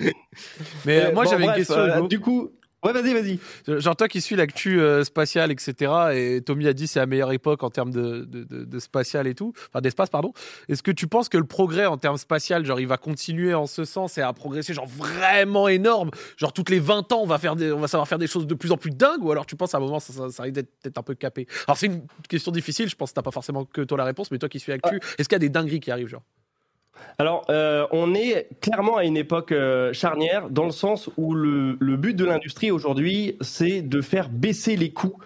Mais 0.00 1.00
euh, 1.00 1.06
Mais 1.08 1.12
moi 1.12 1.24
bon, 1.24 1.30
j'avais 1.30 1.44
une 1.44 1.52
question. 1.54 1.76
euh, 1.76 2.06
du 2.06 2.20
coup, 2.20 2.50
ouais, 2.84 2.92
vas-y, 2.92 3.12
vas-y. 3.14 3.80
Genre 3.80 3.96
toi 3.96 4.08
qui 4.08 4.20
suis 4.20 4.36
l'actu 4.36 4.80
euh, 4.80 5.04
spatiale, 5.04 5.50
etc. 5.50 5.92
Et 6.14 6.42
Tommy 6.42 6.66
a 6.68 6.72
dit 6.72 6.86
c'est 6.86 6.98
la 7.00 7.06
meilleure 7.06 7.32
époque 7.32 7.62
en 7.62 7.70
termes 7.70 7.90
de, 7.90 8.24
de, 8.24 8.44
de- 8.44 8.64
de 8.64 8.78
spatial 8.78 9.26
et 9.26 9.34
tout, 9.34 9.52
enfin 9.70 9.80
d'espace 9.80 10.10
pardon. 10.10 10.32
Est-ce 10.68 10.82
que 10.82 10.90
tu 10.90 11.06
penses 11.06 11.28
que 11.28 11.36
le 11.38 11.44
progrès 11.44 11.86
en 11.86 11.96
termes 11.96 12.16
spatial, 12.16 12.64
genre 12.64 12.80
il 12.80 12.86
va 12.86 12.96
continuer 12.96 13.54
en 13.54 13.66
ce 13.66 13.84
sens 13.84 14.18
et 14.18 14.22
à 14.22 14.32
progresser 14.32 14.74
genre 14.74 14.86
vraiment 14.86 15.68
énorme, 15.68 16.10
genre 16.36 16.52
toutes 16.52 16.70
les 16.70 16.78
20 16.78 17.10
ans 17.12 17.20
on 17.22 17.26
va 17.26 17.38
faire 17.38 17.56
des, 17.56 17.72
on 17.72 17.80
va 17.80 17.88
savoir 17.88 18.06
faire 18.08 18.18
des 18.18 18.26
choses 18.26 18.46
de 18.46 18.54
plus 18.54 18.72
en 18.72 18.76
plus 18.76 18.90
dingues 18.90 19.24
ou 19.24 19.30
alors 19.32 19.46
tu 19.46 19.56
penses 19.56 19.74
à 19.74 19.78
un 19.78 19.80
moment 19.80 20.00
ça, 20.00 20.12
ça, 20.12 20.30
ça 20.30 20.42
risque 20.42 20.54
d'être 20.54 20.70
peut-être 20.82 20.98
un 20.98 21.02
peu 21.02 21.14
capé? 21.14 21.46
Alors 21.66 21.76
c'est 21.76 21.86
une 21.86 22.02
question 22.28 22.52
difficile, 22.52 22.88
je 22.88 22.96
pense 22.96 23.10
que 23.10 23.14
t'as 23.14 23.22
pas 23.22 23.30
forcément 23.30 23.64
que 23.64 23.80
toi 23.82 23.96
la 23.98 24.04
réponse, 24.04 24.30
mais 24.30 24.38
toi 24.38 24.48
qui 24.48 24.60
suis 24.60 24.72
l'actu, 24.72 25.00
est-ce 25.18 25.28
qu'il 25.28 25.34
y 25.34 25.36
a 25.36 25.38
des 25.40 25.48
dingueries 25.48 25.80
qui 25.80 25.90
arrivent 25.90 26.08
genre? 26.08 26.22
Alors, 27.18 27.44
euh, 27.50 27.86
on 27.92 28.14
est 28.14 28.48
clairement 28.60 28.96
à 28.96 29.04
une 29.04 29.16
époque 29.16 29.52
euh, 29.52 29.92
charnière 29.92 30.50
dans 30.50 30.64
le 30.64 30.70
sens 30.72 31.10
où 31.16 31.34
le, 31.34 31.76
le 31.80 31.96
but 31.96 32.14
de 32.14 32.24
l'industrie 32.24 32.70
aujourd'hui, 32.70 33.36
c'est 33.40 33.82
de 33.82 34.00
faire 34.00 34.28
baisser 34.28 34.76
les 34.76 34.92
coûts 34.92 35.16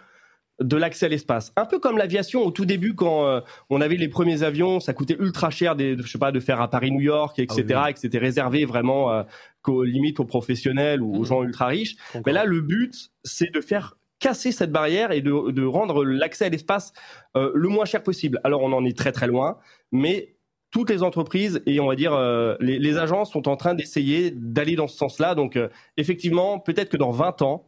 de 0.60 0.76
l'accès 0.76 1.06
à 1.06 1.08
l'espace. 1.08 1.52
Un 1.56 1.66
peu 1.66 1.78
comme 1.78 1.98
l'aviation 1.98 2.44
au 2.44 2.50
tout 2.50 2.64
début 2.66 2.94
quand 2.94 3.24
euh, 3.26 3.40
on 3.70 3.80
avait 3.80 3.94
les 3.96 4.08
premiers 4.08 4.42
avions, 4.42 4.80
ça 4.80 4.92
coûtait 4.92 5.16
ultra 5.18 5.50
cher, 5.50 5.76
des, 5.76 5.96
je 5.96 6.06
sais 6.10 6.18
pas, 6.18 6.32
de 6.32 6.40
faire 6.40 6.60
à 6.60 6.68
Paris-New 6.68 7.00
York, 7.00 7.38
etc. 7.38 7.64
Ah 7.76 7.82
oui. 7.84 7.90
Et 7.90 7.94
que 7.94 8.00
c'était 8.00 8.18
réservé 8.18 8.64
vraiment 8.64 9.12
euh, 9.12 9.22
qu'aux 9.62 9.84
limites 9.84 10.18
aux 10.18 10.24
professionnels 10.24 11.00
ou 11.00 11.14
aux 11.14 11.20
Mhm. 11.20 11.24
gens 11.26 11.42
ultra 11.44 11.66
riches. 11.66 11.94
Mais 12.26 12.32
là, 12.32 12.44
le 12.44 12.60
but, 12.60 12.92
c'est 13.22 13.52
de 13.54 13.60
faire 13.60 13.94
casser 14.18 14.50
cette 14.50 14.72
barrière 14.72 15.12
et 15.12 15.20
de, 15.20 15.52
de 15.52 15.64
rendre 15.64 16.04
l'accès 16.04 16.46
à 16.46 16.48
l'espace 16.48 16.92
euh, 17.36 17.52
le 17.54 17.68
moins 17.68 17.84
cher 17.84 18.02
possible. 18.02 18.40
Alors, 18.42 18.62
on 18.62 18.72
en 18.72 18.84
est 18.84 18.98
très 18.98 19.12
très 19.12 19.28
loin, 19.28 19.58
mais 19.92 20.34
toutes 20.70 20.90
les 20.90 21.02
entreprises 21.02 21.62
et 21.66 21.80
on 21.80 21.86
va 21.86 21.96
dire 21.96 22.12
euh, 22.12 22.56
les, 22.60 22.78
les 22.78 22.98
agences 22.98 23.32
sont 23.32 23.48
en 23.48 23.56
train 23.56 23.74
d'essayer 23.74 24.30
d'aller 24.30 24.76
dans 24.76 24.86
ce 24.88 24.96
sens-là. 24.96 25.34
Donc, 25.34 25.56
euh, 25.56 25.68
effectivement, 25.96 26.58
peut-être 26.58 26.90
que 26.90 26.96
dans 26.98 27.10
20 27.10 27.42
ans, 27.42 27.64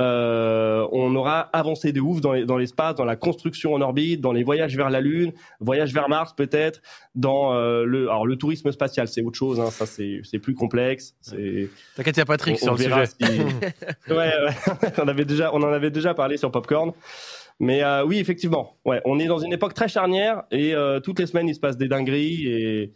euh, 0.00 0.86
on 0.92 1.14
aura 1.14 1.40
avancé 1.52 1.92
de 1.92 2.00
ouf 2.00 2.22
dans 2.22 2.32
les- 2.32 2.46
dans 2.46 2.56
l'espace, 2.56 2.94
dans 2.94 3.04
la 3.04 3.16
construction 3.16 3.74
en 3.74 3.82
orbite, 3.82 4.22
dans 4.22 4.32
les 4.32 4.42
voyages 4.42 4.74
vers 4.74 4.88
la 4.88 5.00
Lune, 5.02 5.32
voyages 5.60 5.92
vers 5.92 6.08
Mars 6.08 6.32
peut-être, 6.34 6.80
dans 7.14 7.52
euh, 7.54 7.84
le 7.84 8.08
alors 8.08 8.26
le 8.26 8.36
tourisme 8.36 8.72
spatial, 8.72 9.08
c'est 9.08 9.20
autre 9.20 9.36
chose. 9.36 9.60
Hein, 9.60 9.70
ça, 9.70 9.84
c'est 9.84 10.22
plus 10.42 10.54
complexe. 10.54 11.14
C'est 11.20 11.68
T'inquiète, 11.96 12.16
il 12.16 12.20
y 12.20 12.22
a 12.22 12.26
Patrick 12.26 12.54
on- 12.54 12.58
sur 12.58 12.72
on 12.72 12.76
le 12.76 12.82
sujet. 12.82 13.06
si- 13.06 13.24
ouais, 14.10 14.14
ouais. 14.16 14.32
on 14.98 15.06
avait 15.08 15.26
déjà, 15.26 15.50
on 15.54 15.62
en 15.62 15.68
avait 15.72 15.90
déjà 15.90 16.14
parlé 16.14 16.38
sur 16.38 16.50
Popcorn. 16.50 16.92
Mais 17.60 17.84
euh, 17.84 18.04
oui, 18.04 18.18
effectivement, 18.18 18.78
ouais, 18.84 19.00
on 19.04 19.18
est 19.18 19.26
dans 19.26 19.38
une 19.38 19.52
époque 19.52 19.74
très 19.74 19.88
charnière 19.88 20.44
et 20.50 20.74
euh, 20.74 20.98
toutes 20.98 21.18
les 21.18 21.26
semaines 21.26 21.46
il 21.46 21.54
se 21.54 21.60
passe 21.60 21.76
des 21.76 21.88
dingueries 21.88 22.46
et 22.48 22.92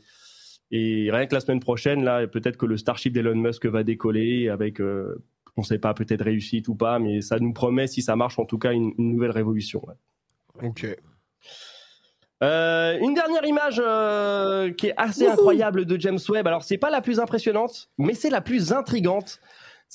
et 0.70 1.10
rien 1.12 1.26
que 1.26 1.34
la 1.34 1.40
semaine 1.40 1.60
prochaine 1.60 2.02
là, 2.02 2.26
peut-être 2.26 2.56
que 2.56 2.66
le 2.66 2.76
Starship 2.76 3.12
d'Elon 3.12 3.36
Musk 3.36 3.66
va 3.66 3.84
décoller 3.84 4.48
avec, 4.48 4.80
euh, 4.80 5.22
on 5.56 5.62
sait 5.62 5.78
pas, 5.78 5.94
peut-être 5.94 6.24
réussite 6.24 6.66
ou 6.68 6.74
pas, 6.74 6.98
mais 6.98 7.20
ça 7.20 7.38
nous 7.38 7.52
promet 7.52 7.86
si 7.86 8.02
ça 8.02 8.16
marche 8.16 8.38
en 8.38 8.46
tout 8.46 8.58
cas 8.58 8.72
une, 8.72 8.92
une 8.98 9.12
nouvelle 9.12 9.30
révolution. 9.30 9.82
ouais. 9.86 10.66
Ok. 10.66 10.86
Euh, 12.42 12.98
une 12.98 13.14
dernière 13.14 13.44
image 13.46 13.80
euh, 13.84 14.72
qui 14.72 14.88
est 14.88 14.94
assez 14.96 15.26
incroyable 15.26 15.84
de 15.84 16.00
James 16.00 16.18
Webb. 16.28 16.46
Alors 16.46 16.64
c'est 16.64 16.78
pas 16.78 16.90
la 16.90 17.00
plus 17.00 17.20
impressionnante, 17.20 17.88
mais 17.96 18.14
c'est 18.14 18.30
la 18.30 18.40
plus 18.40 18.72
intrigante. 18.72 19.40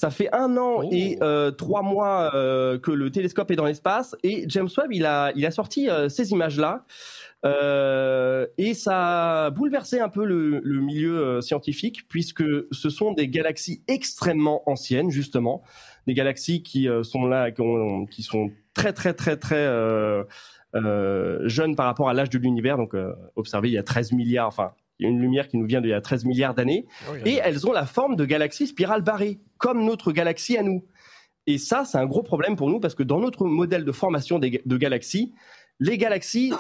Ça 0.02 0.10
fait 0.12 0.30
un 0.34 0.56
an 0.56 0.76
Oh. 0.84 0.90
et 0.92 1.18
euh, 1.22 1.52
trois 1.52 1.82
mois 1.82 2.32
euh, 2.34 2.80
que 2.80 2.92
le 2.92 3.12
télescope 3.12 3.52
est 3.52 3.58
dans 3.58 3.66
l'espace 3.66 4.16
et 4.24 4.46
James 4.48 4.70
Webb 4.78 4.94
il 4.94 5.06
a 5.06 5.32
il 5.36 5.46
a 5.46 5.52
sorti 5.52 5.90
euh, 5.90 6.08
ces 6.08 6.32
images 6.32 6.58
là 6.58 6.86
et 8.58 8.74
ça 8.74 9.46
a 9.46 9.50
bouleversé 9.50 10.00
un 10.00 10.10
peu 10.10 10.26
le, 10.26 10.60
le 10.64 10.80
milieu 10.82 11.18
euh, 11.20 11.42
scientifique 11.42 12.08
puisque 12.08 12.44
ce 12.72 12.90
sont 12.90 13.12
des 13.14 13.28
galaxies 13.28 13.82
extrêmement 13.88 14.62
anciennes 14.70 15.10
justement 15.10 15.64
des 16.08 16.14
galaxies 16.14 16.64
qui 16.64 16.88
euh, 16.88 17.04
sont 17.04 17.26
là 17.26 17.52
qui, 17.52 17.62
ont- 17.62 18.06
qui 18.06 18.24
sont 18.24 18.52
très 18.74 18.94
très 18.94 19.14
très 19.14 19.36
très 19.38 19.56
euh, 19.58 20.24
euh, 20.76 21.40
jeunes 21.48 21.76
par 21.76 21.88
rapport 21.88 22.10
à 22.10 22.14
l'âge 22.14 22.30
de 22.30 22.38
l'univers. 22.38 22.78
Donc, 22.78 22.94
euh, 22.94 23.14
observez, 23.36 23.70
il 23.70 23.74
y 23.74 23.78
a 23.80 23.84
13 23.84 24.12
milliards, 24.12 24.48
enfin, 24.48 24.72
une 25.00 25.20
lumière 25.20 25.48
qui 25.48 25.58
nous 25.58 25.66
vient 25.66 25.82
d'il 25.82 25.90
y 25.92 25.94
a 25.94 26.02
13 26.02 26.26
milliards 26.26 26.54
d'années, 26.54 26.86
et 27.26 27.40
elles 27.44 27.66
ont 27.68 27.72
la 27.72 27.86
forme 27.86 28.16
de 28.16 28.26
galaxies 28.26 28.68
spirales 28.68 29.02
barrées, 29.02 29.40
comme 29.58 29.84
notre 29.86 30.12
galaxie 30.12 30.58
à 30.58 30.64
nous. 30.64 30.86
Et 31.48 31.58
ça, 31.58 31.86
c'est 31.86 31.98
un 31.98 32.06
gros 32.06 32.22
problème 32.24 32.56
pour 32.56 32.70
nous 32.70 32.80
parce 32.80 32.94
que 32.96 33.04
dans 33.04 33.20
notre 33.20 33.46
modèle 33.46 33.86
de 33.86 33.92
formation 33.92 34.38
des- 34.40 34.62
de 34.66 34.78
galaxies, 34.78 35.34
les 35.80 35.98
galaxies 35.98 36.52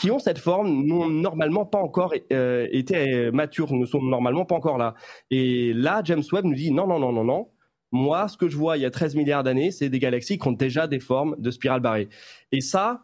qui 0.00 0.10
ont 0.10 0.18
cette 0.18 0.38
forme 0.38 0.84
n'ont 0.84 1.08
normalement 1.08 1.64
pas 1.64 1.78
encore 1.78 2.12
euh, 2.32 2.66
été 2.72 3.30
matures, 3.30 3.72
ne 3.72 3.86
sont 3.86 4.02
normalement 4.02 4.44
pas 4.44 4.56
encore 4.56 4.76
là. 4.78 4.94
Et 5.30 5.72
là, 5.72 6.02
James 6.04 6.24
Webb 6.32 6.44
nous 6.44 6.54
dit 6.54 6.72
non, 6.72 6.86
non, 6.86 6.98
non, 6.98 7.12
non, 7.12 7.24
non. 7.24 7.48
Moi, 7.92 8.26
ce 8.26 8.36
que 8.36 8.48
je 8.48 8.56
vois 8.56 8.76
il 8.76 8.80
y 8.82 8.84
a 8.84 8.90
13 8.90 9.14
milliards 9.14 9.44
d'années, 9.44 9.70
c'est 9.70 9.88
des 9.88 10.00
galaxies 10.00 10.36
qui 10.38 10.48
ont 10.48 10.52
déjà 10.52 10.88
des 10.88 10.98
formes 10.98 11.36
de 11.38 11.50
spirales 11.52 11.80
barrées. 11.80 12.08
Et 12.50 12.60
ça, 12.60 13.02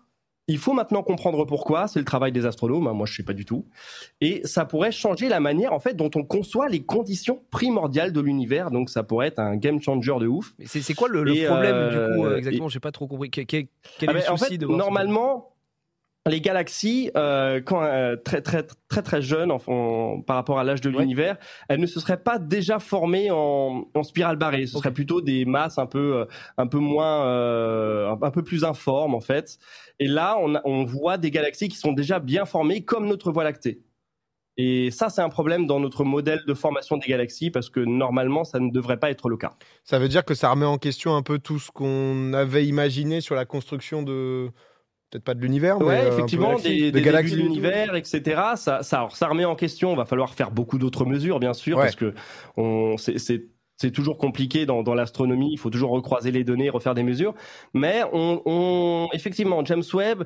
il 0.51 0.59
faut 0.59 0.73
maintenant 0.73 1.03
comprendre 1.03 1.45
pourquoi. 1.45 1.87
C'est 1.89 1.99
le 1.99 2.05
travail 2.05 2.33
des 2.33 2.45
astronomes. 2.47 2.87
hein, 2.87 2.93
moi, 2.93 3.07
je 3.07 3.15
sais 3.15 3.23
pas 3.23 3.33
du 3.33 3.45
tout. 3.45 3.67
Et 4.21 4.41
ça 4.45 4.65
pourrait 4.65 4.93
changer 4.93 5.29
la 5.29 5.41
manière, 5.41 5.73
en 5.73 5.81
fait, 5.81 5.95
dont 5.95 6.11
on 6.15 6.25
conçoit 6.25 6.69
les 6.69 6.83
conditions 6.83 7.41
primordiales 7.51 8.13
de 8.13 8.21
l'univers. 8.21 8.71
Donc, 8.71 8.91
ça 8.91 9.03
pourrait 9.03 9.29
être 9.29 9.39
un 9.39 9.57
game 9.57 9.81
changer 9.81 10.13
de 10.21 10.27
ouf. 10.27 10.53
C'est 10.67 10.95
quoi 10.95 11.09
le, 11.09 11.23
le 11.25 11.35
Et, 11.37 11.45
problème 11.47 11.75
euh, 11.77 12.09
du 12.11 12.15
coup 12.17 12.27
euh, 12.27 12.35
et- 12.35 12.39
exactement 12.39 12.69
J'ai 12.69 12.81
pas 12.81 12.93
trop 12.93 13.07
compris. 13.07 13.31
Quel, 13.31 13.47
Ah 13.47 13.57
est 13.57 14.07
le 14.07 14.13
ben, 14.13 14.23
en 14.31 14.37
souci 14.37 14.51
fait, 14.53 14.59
de 14.59 14.67
normalement, 14.67 15.53
les 16.29 16.41
galaxies, 16.43 17.11
euh, 17.17 17.61
quand 17.65 17.83
euh, 17.83 18.15
très 18.17 18.43
très 18.43 18.63
très 18.89 19.03
très 19.03 19.23
jeunes, 19.23 19.51
enfin, 19.51 20.21
par 20.27 20.37
rapport 20.37 20.59
à 20.59 20.65
l'âge 20.65 20.81
de 20.83 20.91
Ouais. 20.91 20.99
l'univers, 21.01 21.39
elles 21.69 21.81
ne 21.81 21.87
se 21.87 21.99
seraient 21.99 22.23
pas 22.23 22.39
déjà 22.39 22.79
formées 22.79 23.31
en, 23.31 23.87
en 23.95 24.03
spirale 24.03 24.37
barrée. 24.37 24.67
Ce 24.67 24.77
Ok. 24.77 24.83
serait 24.85 24.93
plutôt 24.95 25.23
des 25.23 25.45
masses 25.47 25.79
un 25.79 25.87
peu 25.87 26.17
euh, 26.19 26.25
un 26.59 26.67
peu 26.67 26.79
moins 26.79 27.25
euh, 27.27 28.15
un 28.21 28.31
peu 28.31 28.43
plus 28.43 28.65
informes 28.65 29.15
en 29.15 29.21
fait. 29.21 29.59
Et 29.99 30.07
là, 30.09 30.37
on, 30.41 30.55
a- 30.57 30.63
on 30.65 30.85
voit 30.85 31.17
des 31.17 31.31
galaxies 31.31 31.69
qui 31.69 31.77
sont 31.79 31.93
déjà 31.93 32.19
bien 32.19 32.45
formées, 32.45 32.85
comme 32.85 33.07
notre 33.07 33.33
Voie 33.33 33.45
lactée. 33.45 33.81
Et 34.59 34.91
ça, 34.91 35.09
c'est 35.09 35.23
un 35.23 35.31
problème 35.31 35.67
dans 35.67 35.81
notre 35.81 36.05
modèle 36.05 36.41
de 36.47 36.53
formation 36.53 36.99
des 36.99 37.07
galaxies 37.09 37.51
parce 37.51 37.71
que 37.71 37.81
normalement, 37.81 38.45
ça 38.45 38.59
ne 38.61 38.71
devrait 38.71 38.99
pas 38.99 39.11
être 39.11 39.31
le 39.31 39.39
cas. 39.39 39.53
Ça 39.85 39.99
veut 39.99 40.09
dire 40.09 40.25
que 40.25 40.35
ça 40.35 40.51
remet 40.51 40.67
en 40.67 40.77
question 40.77 41.17
un 41.17 41.23
peu 41.23 41.39
tout 41.39 41.59
ce 41.59 41.71
qu'on 41.71 42.35
avait 42.35 42.67
imaginé 42.67 43.23
sur 43.23 43.35
la 43.35 43.47
construction 43.47 44.03
de. 44.03 44.51
Peut-être 45.11 45.25
pas 45.25 45.35
de 45.35 45.41
l'univers, 45.41 45.79
mais. 45.81 45.87
Ouais, 45.87 46.01
euh, 46.05 46.13
effectivement, 46.13 46.57
des, 46.57 46.91
de 46.93 46.99
des 46.99 47.03
galaxies 47.03 47.35
de 47.35 47.41
l'univers, 47.41 47.97
etc. 47.97 48.41
Ça, 48.55 48.83
ça, 48.85 48.99
alors, 48.99 49.17
ça 49.17 49.27
remet 49.27 49.45
en 49.45 49.57
question. 49.57 49.95
Va 49.97 50.05
falloir 50.05 50.35
faire 50.35 50.53
beaucoup 50.53 50.79
d'autres 50.79 51.05
mesures, 51.05 51.41
bien 51.41 51.53
sûr, 51.53 51.79
Ouais. 51.79 51.85
parce 51.85 51.97
que 51.97 52.15
on, 52.57 52.97
c'est, 52.97 53.19
c'est, 53.19 53.47
c'est 53.77 53.91
toujours 53.91 54.19
compliqué 54.19 54.67
dans, 54.67 54.83
dans 54.85 54.95
l'astronomie. 54.95 55.51
Il 55.53 55.59
faut 55.59 55.71
toujours 55.71 55.91
recroiser 55.91 56.31
les 56.31 56.45
données, 56.45 56.71
refaire 56.71 56.95
des 56.95 57.03
mesures. 57.03 57.35
Mais 57.75 58.03
on, 58.13 58.41
on, 58.45 59.09
effectivement, 59.13 59.65
James 59.65 59.83
Webb 59.95 60.25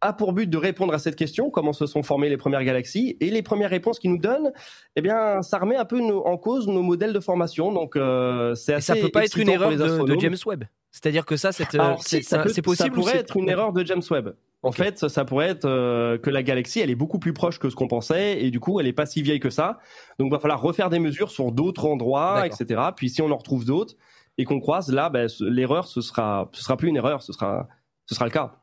a 0.00 0.12
pour 0.12 0.32
but 0.32 0.48
de 0.48 0.56
répondre 0.58 0.92
à 0.92 0.98
cette 0.98 1.16
question 1.16 1.50
comment 1.50 1.72
se 1.72 1.86
sont 1.86 2.02
formées 2.02 2.28
les 2.28 2.36
premières 2.36 2.64
galaxies 2.64 3.16
et 3.20 3.30
les 3.30 3.42
premières 3.42 3.70
réponses 3.70 3.98
qu'il 3.98 4.10
nous 4.10 4.18
donne 4.18 4.52
eh 4.94 5.00
bien 5.00 5.40
ça 5.42 5.58
remet 5.58 5.76
un 5.76 5.84
peu 5.86 6.00
nos- 6.00 6.24
en 6.26 6.36
cause 6.36 6.66
nos 6.68 6.82
modèles 6.82 7.12
de 7.12 7.20
formation 7.20 7.72
donc 7.72 7.96
euh, 7.96 8.54
c'est 8.54 8.72
Et 8.72 8.74
assez 8.76 8.92
ça 8.94 8.96
peut 9.00 9.08
pas 9.08 9.24
être 9.24 9.38
une 9.38 9.48
erreur 9.48 9.70
de. 9.74 10.16
James 10.18 10.36
Webb. 10.46 10.64
C'est-à-dire 10.90 11.26
que 11.26 11.36
ça, 11.36 11.52
c'est 11.52 11.74
euh, 11.74 11.94
c'est- 12.00 12.22
si, 12.22 12.62
possible 12.62 12.74
ça 12.74 12.86
ou 12.86 12.90
pourrait 13.02 13.18
être 13.18 13.36
une 13.36 13.50
erreur 13.50 13.72
de 13.74 13.84
James 13.84 14.02
Webb. 14.10 14.34
En 14.62 14.72
fait, 14.72 15.08
ça, 15.08 15.24
pourrait 15.26 15.48
être 15.48 15.66
euh, 15.66 16.16
que 16.16 16.30
la 16.30 16.42
galaxie, 16.42 16.80
elle 16.80 16.88
est 16.88 16.94
beaucoup 16.94 17.18
plus 17.18 17.34
proche 17.34 17.58
que 17.58 17.68
ce 17.68 17.76
qu'on 17.76 17.86
pensait, 17.86 18.42
et 18.42 18.50
du 18.50 18.60
coup, 18.60 18.80
elle 18.80 18.86
est 18.86 18.94
pas 18.94 19.04
si 19.04 19.20
vieille 19.20 19.38
que 19.38 19.50
ça. 19.50 19.78
Donc, 20.18 20.28
il 20.28 20.30
va 20.30 20.38
falloir 20.38 20.60
refaire 20.60 20.88
des 20.88 20.98
mesures 20.98 21.30
sur 21.30 21.52
d'autres 21.52 21.84
endroits, 21.84 22.46
etc. 22.46 22.80
Puis, 22.96 23.10
si 23.10 23.20
on 23.20 23.30
en 23.30 23.36
retrouve 23.36 23.66
d'autres 23.66 23.94
et 24.38 24.44
qu'on 24.44 24.58
croise, 24.58 24.90
là, 24.90 25.10
ben, 25.10 25.28
l'erreur, 25.40 25.86
ce 25.86 26.00
sera, 26.00 26.48
ce 26.52 26.62
sera 26.62 26.78
plus 26.78 26.88
une 26.88 26.96
erreur, 26.96 27.22
ce 27.22 27.32
sera, 27.34 27.68
ce 28.06 28.14
sera 28.14 28.24
le 28.24 28.30
cas. 28.30 28.54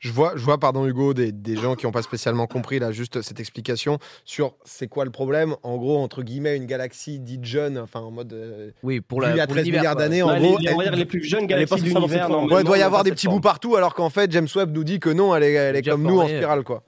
Je 0.00 0.10
vois, 0.10 0.32
je 0.34 0.44
vois, 0.44 0.58
pardon 0.58 0.84
Hugo, 0.86 1.14
des, 1.14 1.32
des 1.32 1.56
gens 1.56 1.74
qui 1.76 1.86
n'ont 1.86 1.92
pas 1.92 2.02
spécialement 2.02 2.46
compris 2.46 2.78
là 2.80 2.90
juste 2.90 3.22
cette 3.22 3.38
explication 3.40 3.98
sur 4.24 4.54
c'est 4.64 4.88
quoi 4.88 5.04
le 5.04 5.10
problème. 5.10 5.54
En 5.62 5.76
gros, 5.76 5.98
entre 5.98 6.22
guillemets, 6.22 6.56
une 6.56 6.66
galaxie 6.66 7.18
dite 7.20 7.44
jeune, 7.44 7.78
enfin 7.78 8.00
en 8.00 8.10
mode 8.10 8.32
euh, 8.32 8.70
Oui, 8.82 9.00
pour 9.00 9.22
il 9.22 9.28
la 9.30 9.36
y 9.36 9.40
a 9.40 9.46
pour 9.46 9.54
13 9.54 9.64
l'univers, 9.64 9.80
milliards 9.82 9.96
d'années, 9.96 10.22
en 10.22 10.36
gros, 10.36 10.58
les, 10.58 10.72
on 10.72 10.76
va 10.76 10.84
dire 10.84 10.96
les 10.96 11.04
plus 11.06 11.22
jeunes 11.24 11.46
galaxies 11.46 11.82
de 11.82 11.88
l'univers. 11.88 12.30
Ouais, 12.30 12.60
il 12.62 12.64
doit 12.64 12.78
y 12.78 12.82
avoir 12.82 13.04
des 13.04 13.12
petits 13.12 13.28
bouts 13.28 13.40
partout, 13.40 13.76
alors 13.76 13.94
qu'en 13.94 14.10
fait, 14.10 14.30
James 14.32 14.48
Webb 14.54 14.72
nous 14.72 14.84
dit 14.84 14.98
que 15.00 15.08
non, 15.10 15.34
elle 15.34 15.44
est, 15.44 15.52
elle 15.52 15.76
est 15.76 15.82
comme 15.82 16.02
nous 16.02 16.20
en 16.20 16.26
spirale, 16.26 16.64
quoi. 16.64 16.82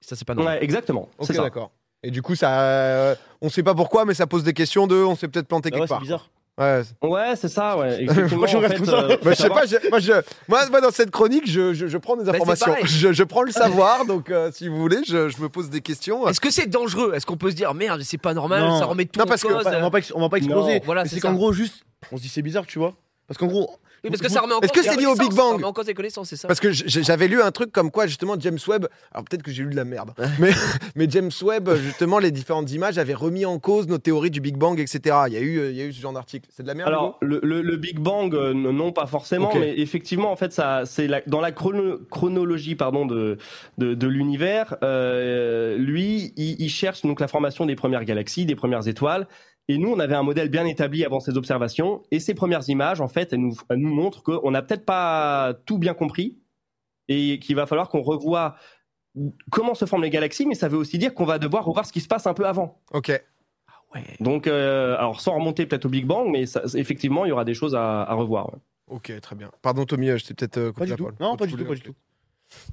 Ça, 0.00 0.14
c'est 0.14 0.26
pas 0.26 0.34
normal. 0.34 0.58
Ouais, 0.58 0.64
exactement. 0.64 1.08
Ok, 1.18 1.26
c'est 1.28 1.36
d'accord. 1.38 1.72
Et 2.02 2.10
du 2.10 2.22
coup, 2.22 2.36
ça, 2.36 2.60
euh, 2.60 3.14
on 3.40 3.48
sait 3.48 3.62
pas 3.64 3.74
pourquoi, 3.74 4.04
mais 4.04 4.14
ça 4.14 4.26
pose 4.28 4.44
des 4.44 4.52
questions 4.52 4.86
de, 4.86 4.94
on 4.94 5.16
s'est 5.16 5.26
peut-être 5.26 5.48
planté 5.48 5.70
Ah 5.72 5.74
ouais, 5.74 5.80
quelque 5.80 5.88
c'est 5.88 5.94
part. 5.94 6.00
bizarre. 6.02 6.30
Ouais. 6.58 6.82
Ouais, 7.02 7.34
c'est 7.36 7.48
ça, 7.48 7.76
ouais. 7.76 8.06
Pourquoi 8.28 8.48
tu 8.48 8.56
en 8.56 8.60
fait, 8.62 8.82
ça 8.84 8.92
euh, 9.02 9.16
Bah, 9.22 9.30
je 9.32 9.34
sais 9.36 9.48
pas, 9.50 9.66
je- 9.66 9.90
moi, 9.90 9.98
je, 9.98 10.12
moi, 10.48 10.66
moi, 10.70 10.80
dans 10.80 10.90
cette 10.90 11.10
chronique, 11.10 11.46
je, 11.50 11.74
je, 11.74 11.86
je 11.86 11.98
prends 11.98 12.16
des 12.16 12.24
Bah, 12.24 12.32
informations. 12.34 12.66
pareil. 12.72 12.84
je, 12.86 13.12
je 13.12 13.22
prends 13.24 13.42
le 13.42 13.50
savoir, 13.52 14.06
donc 14.06 14.30
euh, 14.30 14.50
si 14.52 14.68
vous 14.68 14.78
voulez, 14.78 15.00
je, 15.06 15.28
je 15.28 15.42
me 15.42 15.50
pose 15.50 15.68
des 15.68 15.82
questions. 15.82 16.26
Est-ce 16.26 16.40
que 16.40 16.50
c'est 16.50 16.66
dangereux? 16.66 17.12
Est-ce 17.14 17.26
qu'on 17.26 17.36
peut 17.36 17.50
se 17.50 17.56
dire 17.56 17.74
merde, 17.74 18.00
c'est 18.02 18.16
pas 18.16 18.32
normal, 18.32 18.62
Non. 18.62 18.78
ça 18.78 18.86
remet 18.86 19.04
tout 19.04 19.18
Non, 19.18 19.26
en 19.26 19.28
parce 19.28 19.42
que- 19.42 19.48
cause 19.48 19.64
va 19.64 19.70
pas- 19.70 19.76
on 19.78 19.82
va 19.82 19.90
pas, 19.90 19.98
on 20.14 20.20
va 20.20 20.28
pas 20.30 20.38
exploser. 20.38 20.80
Voilà, 20.86 21.04
c'est 21.04 21.20
qu'en 21.20 21.34
gros, 21.34 21.52
juste, 21.52 21.84
on 22.10 22.16
se 22.16 22.22
dit 22.22 22.28
c'est 22.28 22.42
bizarre, 22.42 22.64
tu 22.66 22.78
vois. 22.78 22.94
Parce 23.28 23.38
qu'en 23.38 23.46
gros, 23.46 23.70
Oui, 24.04 24.10
parce 24.10 24.22
que 24.22 24.28
vous- 24.28 24.34
ça 24.34 24.40
remet 24.40 24.54
en 24.54 24.60
Est-ce 24.60 24.72
cause 24.72 24.82
que 24.84 24.88
c'est 24.88 24.96
lié 24.96 25.06
au 25.06 25.14
Big 25.16 25.32
Ça 25.32 25.36
Bang 25.36 25.54
remet 25.54 25.64
en 25.64 25.72
cause 25.72 25.86
les 25.88 25.94
connaissances, 25.94 26.28
c'est 26.28 26.36
ça 26.36 26.46
Parce 26.46 26.60
que 26.60 26.70
j'avais 26.72 27.26
lu 27.26 27.42
un 27.42 27.50
truc 27.50 27.72
comme 27.72 27.90
quoi, 27.90 28.06
justement, 28.06 28.36
James 28.38 28.58
Webb, 28.68 28.86
alors 29.12 29.24
peut-être 29.24 29.42
que 29.42 29.50
j'ai 29.50 29.64
lu 29.64 29.70
de 29.70 29.76
la 29.76 29.84
merde, 29.84 30.12
mais, 30.38 30.50
mais 30.94 31.06
James 31.10 31.30
Webb, 31.42 31.74
justement, 31.76 32.18
les 32.20 32.30
différentes 32.30 32.70
images 32.70 32.98
avaient 32.98 33.14
remis 33.14 33.44
en 33.46 33.58
cause 33.58 33.88
nos 33.88 33.98
théories 33.98 34.30
du 34.30 34.40
Big 34.40 34.56
Bang, 34.56 34.78
etc. 34.78 35.16
Il 35.26 35.32
y 35.32 35.36
a 35.36 35.40
eu, 35.40 35.58
euh, 35.58 35.70
il 35.70 35.76
y 35.76 35.80
a 35.82 35.86
eu 35.86 35.92
ce 35.92 36.00
genre 36.00 36.12
d'article. 36.12 36.48
C'est 36.54 36.62
de 36.62 36.68
la 36.68 36.74
merde 36.74 36.88
Alors, 36.88 37.18
le, 37.20 37.40
le- 37.42 37.62
le 37.62 37.76
Big 37.76 37.98
Bang, 37.98 38.32
euh, 38.34 38.54
non, 38.54 38.92
pas 38.92 39.06
forcément, 39.06 39.50
mais 39.54 39.74
effectivement, 39.78 40.30
en 40.30 40.36
fait, 40.36 40.52
ça, 40.52 40.82
c'est 40.86 41.08
la- 41.08 41.22
dans 41.26 41.40
la 41.40 41.50
chrono- 41.50 41.98
chronologie, 42.10 42.76
pardon, 42.76 43.06
de, 43.06 43.38
de, 43.78 43.94
de 43.94 44.06
l'univers. 44.06 44.76
euh, 44.84 45.76
lui, 45.78 46.32
il, 46.36 46.60
il 46.60 46.68
cherche 46.70 47.02
donc 47.02 47.18
la 47.20 47.28
formation 47.28 47.66
des 47.66 47.74
premières 47.76 48.04
galaxies, 48.04 48.46
des 48.46 48.54
premières 48.56 48.86
étoiles. 48.86 49.26
Et 49.68 49.78
nous, 49.78 49.90
on 49.90 49.98
avait 49.98 50.14
un 50.14 50.22
modèle 50.22 50.48
bien 50.48 50.64
établi 50.64 51.04
avant 51.04 51.18
ces 51.20 51.36
observations. 51.36 52.02
Et 52.12 52.20
ces 52.20 52.34
premières 52.34 52.68
images, 52.68 53.00
en 53.00 53.08
fait, 53.08 53.32
elles 53.32 53.40
nous, 53.40 53.56
elles 53.68 53.78
nous 53.78 53.92
montrent 53.94 54.22
qu'on 54.22 54.50
n'a 54.50 54.62
peut-être 54.62 54.84
pas 54.84 55.54
tout 55.66 55.78
bien 55.78 55.92
compris 55.94 56.38
et 57.08 57.38
qu'il 57.40 57.56
va 57.56 57.66
falloir 57.66 57.88
qu'on 57.88 58.00
revoie 58.02 58.56
comment 59.50 59.74
se 59.74 59.84
forment 59.86 60.02
les 60.02 60.10
galaxies, 60.10 60.46
mais 60.46 60.54
ça 60.54 60.68
veut 60.68 60.76
aussi 60.76 60.98
dire 60.98 61.14
qu'on 61.14 61.24
va 61.24 61.38
devoir 61.38 61.64
revoir 61.64 61.86
ce 61.86 61.92
qui 61.92 62.00
se 62.00 62.08
passe 62.08 62.26
un 62.26 62.34
peu 62.34 62.46
avant. 62.46 62.80
Ok. 62.92 63.08
Ouais. 63.94 64.02
Donc, 64.20 64.46
euh, 64.46 64.96
alors 64.98 65.20
sans 65.20 65.34
remonter 65.34 65.64
peut-être 65.66 65.86
au 65.86 65.88
Big 65.88 66.04
Bang, 66.06 66.28
mais 66.30 66.44
ça- 66.46 66.62
effectivement, 66.74 67.24
il 67.24 67.28
y 67.30 67.32
aura 67.32 67.44
des 67.44 67.54
choses 67.54 67.74
à, 67.74 68.02
à 68.02 68.14
revoir. 68.14 68.52
ouais. 68.52 68.58
Ok, 68.88 69.12
très 69.20 69.34
bien. 69.34 69.50
Pardon, 69.62 69.84
Tommy, 69.84 70.10
euh, 70.10 70.16
je 70.18 70.26
t'ai 70.26 70.34
peut-être 70.34 70.58
euh, 70.58 70.68
coupé 70.72 70.80
pas 70.80 70.84
du 70.84 70.90
la 70.92 70.96
tout. 70.96 71.02
parole. 71.04 71.16
Non, 71.20 71.36
pas 71.36 71.46
du 71.46 71.56
tout, 71.56 71.64
pas 71.64 71.74
du 71.74 71.80
tout. 71.80 71.94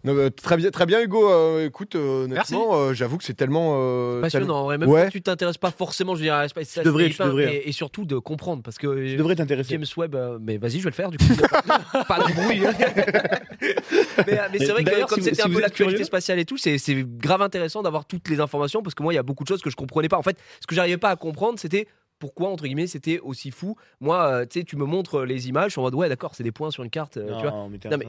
Non, 0.04 0.30
très 0.32 0.58
bien, 0.58 0.70
très 0.72 0.86
bien, 0.86 1.02
Hugo. 1.02 1.30
Euh, 1.30 1.68
écoute, 1.68 1.96
euh, 1.96 2.26
honnêtement, 2.26 2.76
euh, 2.76 2.94
j'avoue 2.94 3.18
que 3.18 3.24
c'est 3.24 3.34
tellement. 3.34 4.22
Passionnant. 4.22 4.68
Même 4.70 4.84
Ouais. 4.84 5.04
quand 5.06 5.10
tu 5.10 5.22
t'intéresses 5.22 5.58
pas 5.58 5.72
forcément, 5.72 6.16
je 6.16 6.22
dire, 6.22 6.34
à 6.34 6.44
l'espace, 6.44 6.80
devrais, 6.84 7.10
tu 7.10 7.22
devrais. 7.22 7.56
Et, 7.56 7.70
et 7.70 7.72
surtout 7.72 8.06
de 8.06 8.18
comprendre, 8.18 8.64
parce 8.64 8.78
que 8.78 9.12
Tu 9.12 9.16
devrais 9.18 9.36
t'intéresser. 9.36 9.72
James 9.72 9.86
Webb, 9.98 10.16
mais 10.42 10.58
vas-y, 10.58 10.80
je 10.80 10.84
vais 10.84 10.90
le 10.90 10.96
faire 10.96 11.10
du 11.10 11.18
coup. 11.18 11.26
pas 12.08 12.20
de 12.20 12.34
bruit. 12.34 12.62
mais 14.28 14.40
euh, 14.40 14.48
mais 14.52 14.60
c'est 14.60 14.68
vrai 14.72 14.84
que 14.84 14.90
D'ailleurs, 14.90 15.08
comme 15.08 15.20
si 15.20 15.26
c'était 15.26 15.42
si 15.42 15.48
un 15.48 15.50
peu 15.50 15.60
l'actualité 15.60 16.04
spatiale 16.04 16.40
et 16.40 16.46
tout, 16.46 16.58
c'est 16.58 16.78
c'est 16.78 16.96
grave 16.96 17.42
intéressant 17.42 17.82
d'avoir 17.82 18.06
toutes 18.06 18.28
les 18.30 18.40
informations 18.40 18.82
parce 18.82 18.96
que 18.96 19.04
moi, 19.04 19.14
il 19.14 19.16
y 19.16 19.20
a 19.20 19.24
beaucoup 19.24 19.44
de 19.44 19.50
choses 19.50 19.62
que 19.62 19.70
je 19.70 19.76
comprenais 19.76 20.10
pas. 20.10 20.18
En 20.18 20.24
fait, 20.24 20.38
ce 20.62 20.68
que 20.68 20.76
j'arrivais 20.76 20.98
pas 20.98 21.10
à 21.10 21.16
comprendre, 21.16 21.60
c'était 21.60 21.88
pourquoi 22.24 22.48
entre 22.48 22.64
guillemets 22.64 22.88
c'était 22.88 23.20
aussi 23.20 23.52
fou. 23.52 23.76
Moi, 24.00 24.24
euh, 24.26 24.46
tu 24.50 24.60
sais, 24.62 24.66
tu 24.66 24.78
me 24.78 24.86
montres 24.86 25.24
les 25.26 25.50
images, 25.50 25.66
je 25.66 25.72
suis 25.72 25.80
en 25.82 25.84
mode 25.84 25.96
ouais, 25.96 26.08
d'accord, 26.08 26.36
c'est 26.36 26.44
des 26.46 26.54
points 26.54 26.72
sur 26.72 26.82
une 26.82 26.90
carte, 26.90 27.18
euh, 27.18 27.28
tu 27.36 27.42
vois. 27.42 27.52
Non, 27.52 27.70
mais 27.70 28.06